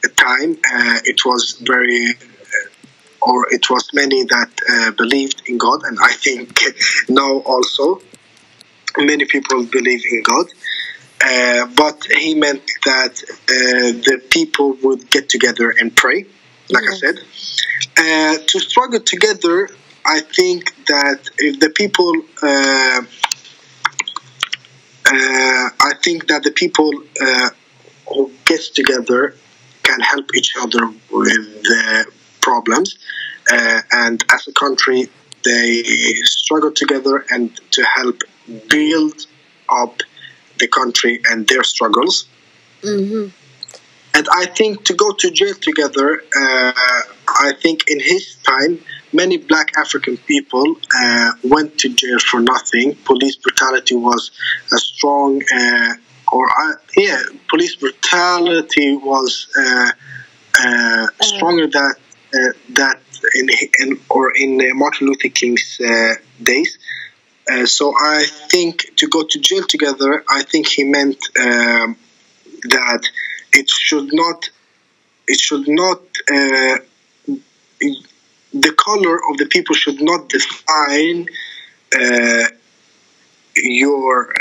time 0.08 0.58
uh, 0.72 1.00
it 1.04 1.24
was 1.24 1.58
very 1.60 2.14
or 3.22 3.52
it 3.52 3.70
was 3.70 3.88
many 3.94 4.24
that 4.24 4.50
uh, 4.68 4.90
believed 4.92 5.42
in 5.46 5.58
God, 5.58 5.82
and 5.84 5.96
I 6.02 6.12
think 6.12 6.60
now 7.08 7.38
also 7.38 8.02
many 8.98 9.24
people 9.24 9.64
believe 9.64 10.02
in 10.04 10.22
God. 10.22 10.46
Uh, 11.24 11.66
but 11.76 12.04
he 12.18 12.34
meant 12.34 12.68
that 12.84 13.22
uh, 13.22 13.92
the 14.08 14.20
people 14.28 14.76
would 14.82 15.08
get 15.08 15.28
together 15.28 15.72
and 15.78 15.94
pray, 15.94 16.26
like 16.68 16.84
I 16.90 16.94
said. 16.94 17.14
Uh, 17.96 18.38
to 18.44 18.58
struggle 18.58 18.98
together, 18.98 19.68
I 20.04 20.20
think 20.20 20.74
that 20.86 21.30
if 21.38 21.60
the 21.60 21.70
people, 21.70 22.12
uh, 22.42 23.02
uh, 25.06 25.68
I 25.90 25.92
think 26.02 26.26
that 26.26 26.42
the 26.42 26.50
people 26.50 26.90
uh, 27.20 27.50
who 28.08 28.32
gets 28.44 28.70
together 28.70 29.36
can 29.92 30.00
help 30.00 30.26
each 30.38 30.52
other 30.62 30.84
with 31.20 31.44
the 31.70 32.06
problems, 32.40 32.88
uh, 33.52 33.80
and 34.04 34.24
as 34.36 34.42
a 34.48 34.54
country, 34.64 35.00
they 35.44 35.68
struggle 36.42 36.72
together 36.82 37.24
and 37.30 37.44
to 37.76 37.82
help 37.98 38.16
build 38.68 39.26
up 39.68 39.94
the 40.58 40.68
country 40.68 41.14
and 41.28 41.38
their 41.50 41.64
struggles. 41.74 42.14
hmm 42.82 43.26
And 44.16 44.26
I 44.42 44.44
think 44.58 44.72
to 44.88 44.94
go 45.04 45.08
to 45.22 45.26
jail 45.40 45.56
together, 45.70 46.08
uh, 46.42 46.72
I 47.48 47.52
think 47.62 47.78
in 47.92 47.98
his 48.12 48.24
time, 48.52 48.72
many 49.20 49.36
black 49.50 49.68
African 49.84 50.16
people 50.32 50.66
uh, 51.02 51.30
went 51.54 51.70
to 51.82 51.86
jail 52.00 52.18
for 52.30 52.40
nothing. 52.54 52.86
Police 53.10 53.36
brutality 53.44 53.96
was 54.10 54.22
a 54.76 54.78
strong, 54.90 55.30
uh, 55.60 55.92
or 56.32 56.44
uh, 56.48 56.72
yeah, 56.96 57.22
police 57.48 57.76
brutality 57.76 58.96
was 58.96 59.46
uh, 59.56 59.90
uh, 60.64 61.06
stronger 61.20 61.66
that 61.78 61.94
uh, 62.34 62.52
that 62.80 62.98
in, 63.34 63.48
in 63.80 64.00
or 64.08 64.34
in 64.34 64.50
uh, 64.60 64.74
Martin 64.74 65.06
Luther 65.08 65.28
King's 65.28 65.78
uh, 65.80 66.14
days. 66.42 66.78
Uh, 67.50 67.66
so 67.66 67.92
I 67.96 68.24
think 68.52 68.74
to 68.96 69.06
go 69.08 69.20
to 69.32 69.38
jail 69.48 69.64
together, 69.74 70.24
I 70.38 70.42
think 70.42 70.68
he 70.68 70.84
meant 70.84 71.18
um, 71.38 71.96
that 72.76 73.02
it 73.52 73.68
should 73.68 74.08
not 74.12 74.50
it 75.32 75.38
should 75.40 75.66
not 75.68 76.00
uh, 76.36 76.76
the 78.54 78.72
color 78.76 79.16
of 79.30 79.34
the 79.38 79.46
people 79.54 79.74
should 79.74 80.00
not 80.00 80.28
define 80.28 81.26
uh, 82.00 82.44
your 83.56 84.34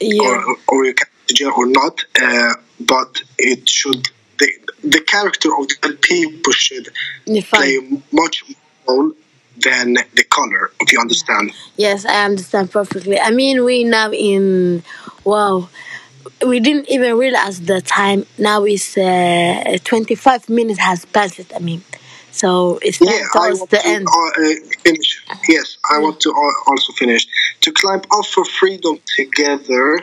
Yeah. 0.00 0.22
or, 0.28 0.56
or 0.68 0.84
you 0.86 0.94
can 0.94 1.07
jail 1.34 1.52
or 1.56 1.66
not, 1.66 2.04
uh, 2.20 2.54
but 2.80 3.22
it 3.38 3.68
should 3.68 4.08
the, 4.38 4.48
the 4.84 5.00
character 5.00 5.48
of 5.58 5.68
the 5.68 5.98
people 6.00 6.52
should 6.52 6.88
play 7.50 7.78
much 8.12 8.44
more 8.86 8.96
role 8.96 9.12
than 9.60 9.94
the 10.14 10.24
color. 10.30 10.70
If 10.80 10.92
you 10.92 11.00
understand, 11.00 11.52
Yes, 11.76 12.04
I 12.04 12.24
understand 12.24 12.70
perfectly. 12.70 13.18
I 13.18 13.30
mean, 13.30 13.64
we 13.64 13.84
now 13.84 14.12
in 14.12 14.82
wow, 15.24 15.68
we 16.46 16.60
didn't 16.60 16.88
even 16.88 17.16
realize 17.18 17.60
the 17.62 17.80
time. 17.80 18.26
Now 18.38 18.64
is 18.64 18.96
uh, 18.96 19.78
twenty 19.84 20.14
five 20.14 20.48
minutes 20.48 20.78
has 20.78 21.04
passed. 21.06 21.52
I 21.54 21.58
mean, 21.58 21.82
so 22.30 22.78
it's 22.82 23.00
yeah, 23.00 23.26
towards 23.32 23.60
the 23.66 23.78
to 23.78 23.86
end. 23.86 24.06
uh, 24.08 24.12
uh, 24.12 24.54
finish. 24.84 25.24
Yes, 25.48 25.78
I 25.90 25.98
want 25.98 26.20
to 26.20 26.32
also 26.66 26.92
finish 26.92 27.26
to 27.62 27.72
climb 27.72 28.02
up 28.12 28.26
for 28.26 28.44
freedom 28.44 29.00
together. 29.16 30.00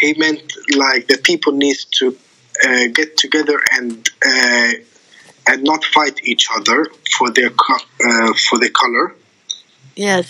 He 0.00 0.14
meant 0.14 0.52
like 0.74 1.06
the 1.08 1.18
people 1.18 1.52
needs 1.52 1.84
to 1.98 2.16
uh, 2.64 2.86
get 2.92 3.16
together 3.16 3.58
and 3.72 4.08
uh, 4.24 4.72
and 5.48 5.62
not 5.62 5.84
fight 5.84 6.20
each 6.24 6.48
other 6.54 6.86
for 7.16 7.30
their 7.30 7.50
co- 7.50 7.86
uh, 8.04 8.32
for 8.48 8.58
their 8.58 8.70
color. 8.70 9.14
Yes, 9.94 10.28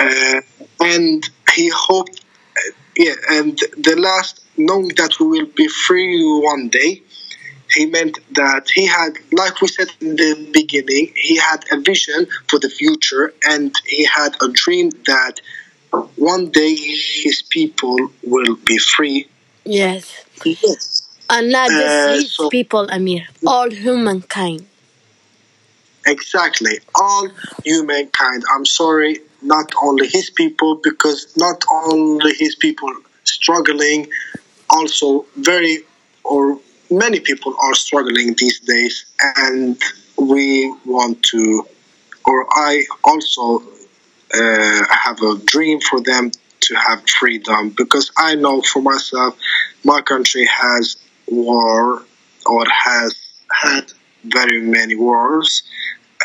uh, 0.00 0.40
and 0.80 1.28
he 1.54 1.68
hoped, 1.68 2.24
uh, 2.56 2.60
yeah, 2.96 3.14
and 3.30 3.58
the 3.76 3.96
last, 3.96 4.42
knowing 4.56 4.88
that 4.96 5.18
we 5.20 5.26
will 5.26 5.46
be 5.46 5.68
free 5.68 6.22
one 6.42 6.68
day, 6.68 7.02
he 7.70 7.86
meant 7.86 8.18
that 8.34 8.68
he 8.70 8.86
had, 8.86 9.10
like 9.32 9.60
we 9.60 9.68
said 9.68 9.88
in 10.00 10.16
the 10.16 10.50
beginning, 10.52 11.12
he 11.14 11.36
had 11.36 11.64
a 11.70 11.80
vision 11.80 12.26
for 12.48 12.58
the 12.58 12.68
future 12.68 13.32
and 13.44 13.74
he 13.86 14.04
had 14.04 14.34
a 14.42 14.48
dream 14.48 14.90
that 15.06 15.40
one 16.16 16.50
day 16.50 16.74
his 16.74 17.42
people 17.50 17.96
will 18.22 18.56
be 18.64 18.78
free. 18.78 19.26
yes, 19.64 20.04
Yes. 20.44 21.02
and 21.28 21.50
not 21.50 21.68
just 21.70 21.96
Uh, 22.08 22.12
rich 22.16 22.30
so- 22.36 22.48
people, 22.50 22.88
Amir, 22.90 23.26
all 23.46 23.70
humankind. 23.70 24.66
Exactly. 26.06 26.78
All 26.94 27.28
humankind. 27.64 28.42
I'm 28.54 28.64
sorry, 28.64 29.20
not 29.42 29.70
only 29.82 30.08
his 30.08 30.30
people, 30.30 30.76
because 30.76 31.26
not 31.36 31.62
only 31.70 32.32
his 32.34 32.54
people 32.54 32.90
struggling, 33.24 34.08
also 34.70 35.26
very 35.36 35.84
or 36.24 36.58
many 36.90 37.20
people 37.20 37.54
are 37.60 37.74
struggling 37.74 38.34
these 38.38 38.60
days, 38.60 39.04
and 39.36 39.76
we 40.16 40.72
want 40.86 41.22
to, 41.24 41.66
or 42.24 42.46
I 42.50 42.84
also 43.04 43.62
uh, 44.34 44.84
have 44.90 45.20
a 45.22 45.36
dream 45.44 45.80
for 45.80 46.00
them 46.00 46.30
to 46.60 46.74
have 46.74 47.02
freedom 47.08 47.70
because 47.70 48.10
I 48.16 48.34
know 48.34 48.62
for 48.62 48.82
myself, 48.82 49.36
my 49.84 50.00
country 50.02 50.46
has 50.46 50.96
war 51.26 52.02
or 52.46 52.64
has 52.68 53.14
had 53.50 53.92
very 54.24 54.60
many 54.60 54.94
wars, 54.94 55.62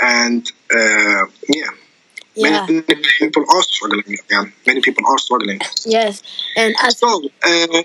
and 0.01 0.45
uh, 0.73 1.25
yeah, 1.49 1.71
Yeah, 2.35 2.65
many 2.69 3.01
people 3.19 3.45
are 3.49 3.63
struggling. 3.63 4.17
Yeah, 4.29 4.45
many 4.67 4.81
people 4.81 5.05
are 5.07 5.17
struggling. 5.17 5.61
yes, 5.85 6.21
and 6.57 6.75
as 6.81 6.99
So, 6.99 7.23
uh, 7.43 7.83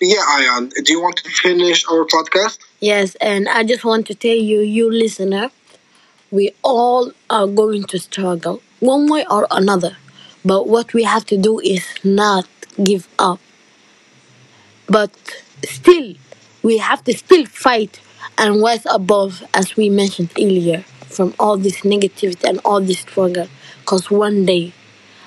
yeah, 0.00 0.22
Ayan, 0.34 0.72
do 0.84 0.92
you 0.92 1.00
want 1.00 1.16
to 1.16 1.30
finish 1.30 1.86
our 1.90 2.04
podcast? 2.04 2.58
Yes, 2.80 3.14
and 3.16 3.48
I 3.48 3.62
just 3.64 3.84
want 3.84 4.06
to 4.08 4.14
tell 4.14 4.34
you, 4.36 4.60
you 4.60 4.90
listener, 4.90 5.50
we 6.30 6.52
all 6.62 7.12
are 7.30 7.46
going 7.46 7.84
to 7.84 7.98
struggle 7.98 8.60
one 8.80 9.08
way 9.08 9.24
or 9.30 9.46
another. 9.50 9.96
But 10.44 10.68
what 10.68 10.94
we 10.94 11.04
have 11.04 11.26
to 11.26 11.36
do 11.36 11.58
is 11.60 11.86
not 12.04 12.46
give 12.82 13.08
up. 13.18 13.40
But 14.88 15.10
still, 15.64 16.14
we 16.62 16.78
have 16.78 17.02
to 17.04 17.12
still 17.16 17.46
fight 17.46 18.00
and 18.38 18.62
rise 18.62 18.86
above, 18.90 19.42
as 19.54 19.76
we 19.76 19.88
mentioned 19.90 20.30
earlier, 20.38 20.82
from 21.08 21.34
all 21.38 21.56
this 21.56 21.80
negativity 21.82 22.44
and 22.48 22.60
all 22.64 22.80
this 22.80 23.00
struggle. 23.00 23.48
Because 23.80 24.10
one 24.10 24.44
day, 24.44 24.72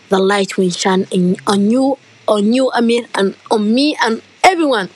the 0.09 0.19
light 0.19 0.57
will 0.57 0.71
shine 0.71 1.07
in, 1.11 1.37
on 1.47 1.69
you, 1.71 1.97
on 2.27 2.53
you, 2.53 2.71
Amir, 2.71 3.05
and 3.15 3.35
on 3.51 3.73
me, 3.73 3.97
and 4.03 4.21
everyone. 4.43 4.89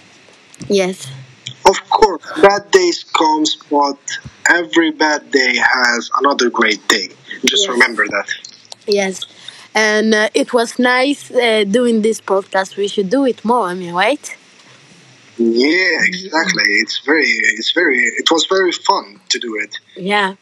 Yes. 0.70 1.08
Of 1.66 1.90
course, 1.90 2.24
bad 2.42 2.72
days 2.72 3.04
comes, 3.06 3.58
but 3.70 3.98
every 4.50 4.92
bad 4.92 5.32
day 5.32 5.56
has 5.58 6.10
another 6.20 6.50
great 6.50 6.88
day. 6.88 7.10
Just 7.46 7.68
Yes. 7.68 7.70
remember 7.70 8.08
that. 8.08 8.28
Yes, 8.88 9.26
and 9.74 10.14
uh, 10.14 10.30
it 10.34 10.54
was 10.54 10.78
nice 10.80 11.32
uh, 11.32 11.64
doing 11.64 12.02
this 12.02 12.20
podcast. 12.22 12.76
We 12.78 12.88
should 12.88 13.10
do 13.10 13.26
it 13.26 13.44
more. 13.46 13.68
I 13.68 13.74
mean, 13.74 13.94
right? 13.94 14.36
Yeah, 15.38 15.98
exactly. 16.02 16.64
It's 16.82 17.00
very, 17.06 17.26
it's 17.58 17.72
very, 17.72 17.98
it 17.98 18.30
was 18.32 18.46
very 18.46 18.72
fun 18.72 19.20
to 19.30 19.40
do 19.40 19.56
it. 19.58 19.76
Yeah. 19.96 20.36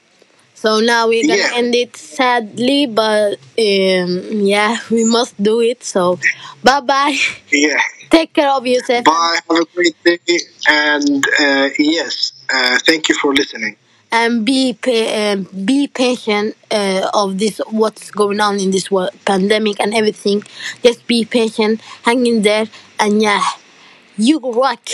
So 0.55 0.79
now 0.79 1.07
we're 1.07 1.23
gonna 1.27 1.39
Yeah. 1.39 1.51
end 1.55 1.75
it 1.75 1.95
sadly, 1.97 2.85
but 2.87 3.39
um, 3.57 4.11
yeah, 4.45 4.77
we 4.91 5.03
must 5.05 5.41
do 5.41 5.61
it. 5.61 5.83
So, 5.83 6.19
bye 6.63 6.81
bye. 6.81 7.17
Yeah. 7.51 7.79
Take 8.09 8.33
care 8.33 8.51
of 8.51 8.67
yourself. 8.67 9.05
Bye. 9.05 9.39
Have 9.49 9.59
a 9.61 9.65
great 9.75 9.95
day. 10.03 10.19
And 10.69 11.25
uh, 11.39 11.69
yes, 11.79 12.33
uh, 12.53 12.77
thank 12.85 13.09
you 13.09 13.15
for 13.15 13.33
listening. 13.33 13.75
And 14.11 14.45
be 14.45 14.77
um, 14.87 15.43
be 15.65 15.87
patient 15.87 16.55
uh, 16.69 17.09
of 17.13 17.39
this 17.39 17.59
what's 17.69 18.11
going 18.11 18.39
on 18.39 18.59
in 18.59 18.71
this 18.71 18.91
world, 18.91 19.11
pandemic 19.25 19.79
and 19.79 19.93
everything. 19.93 20.43
Just 20.83 21.07
be 21.07 21.25
patient, 21.25 21.81
hang 22.03 22.25
in 22.25 22.41
there, 22.41 22.65
and 22.99 23.21
yeah, 23.21 23.43
you 24.17 24.39
rock. 24.39 24.87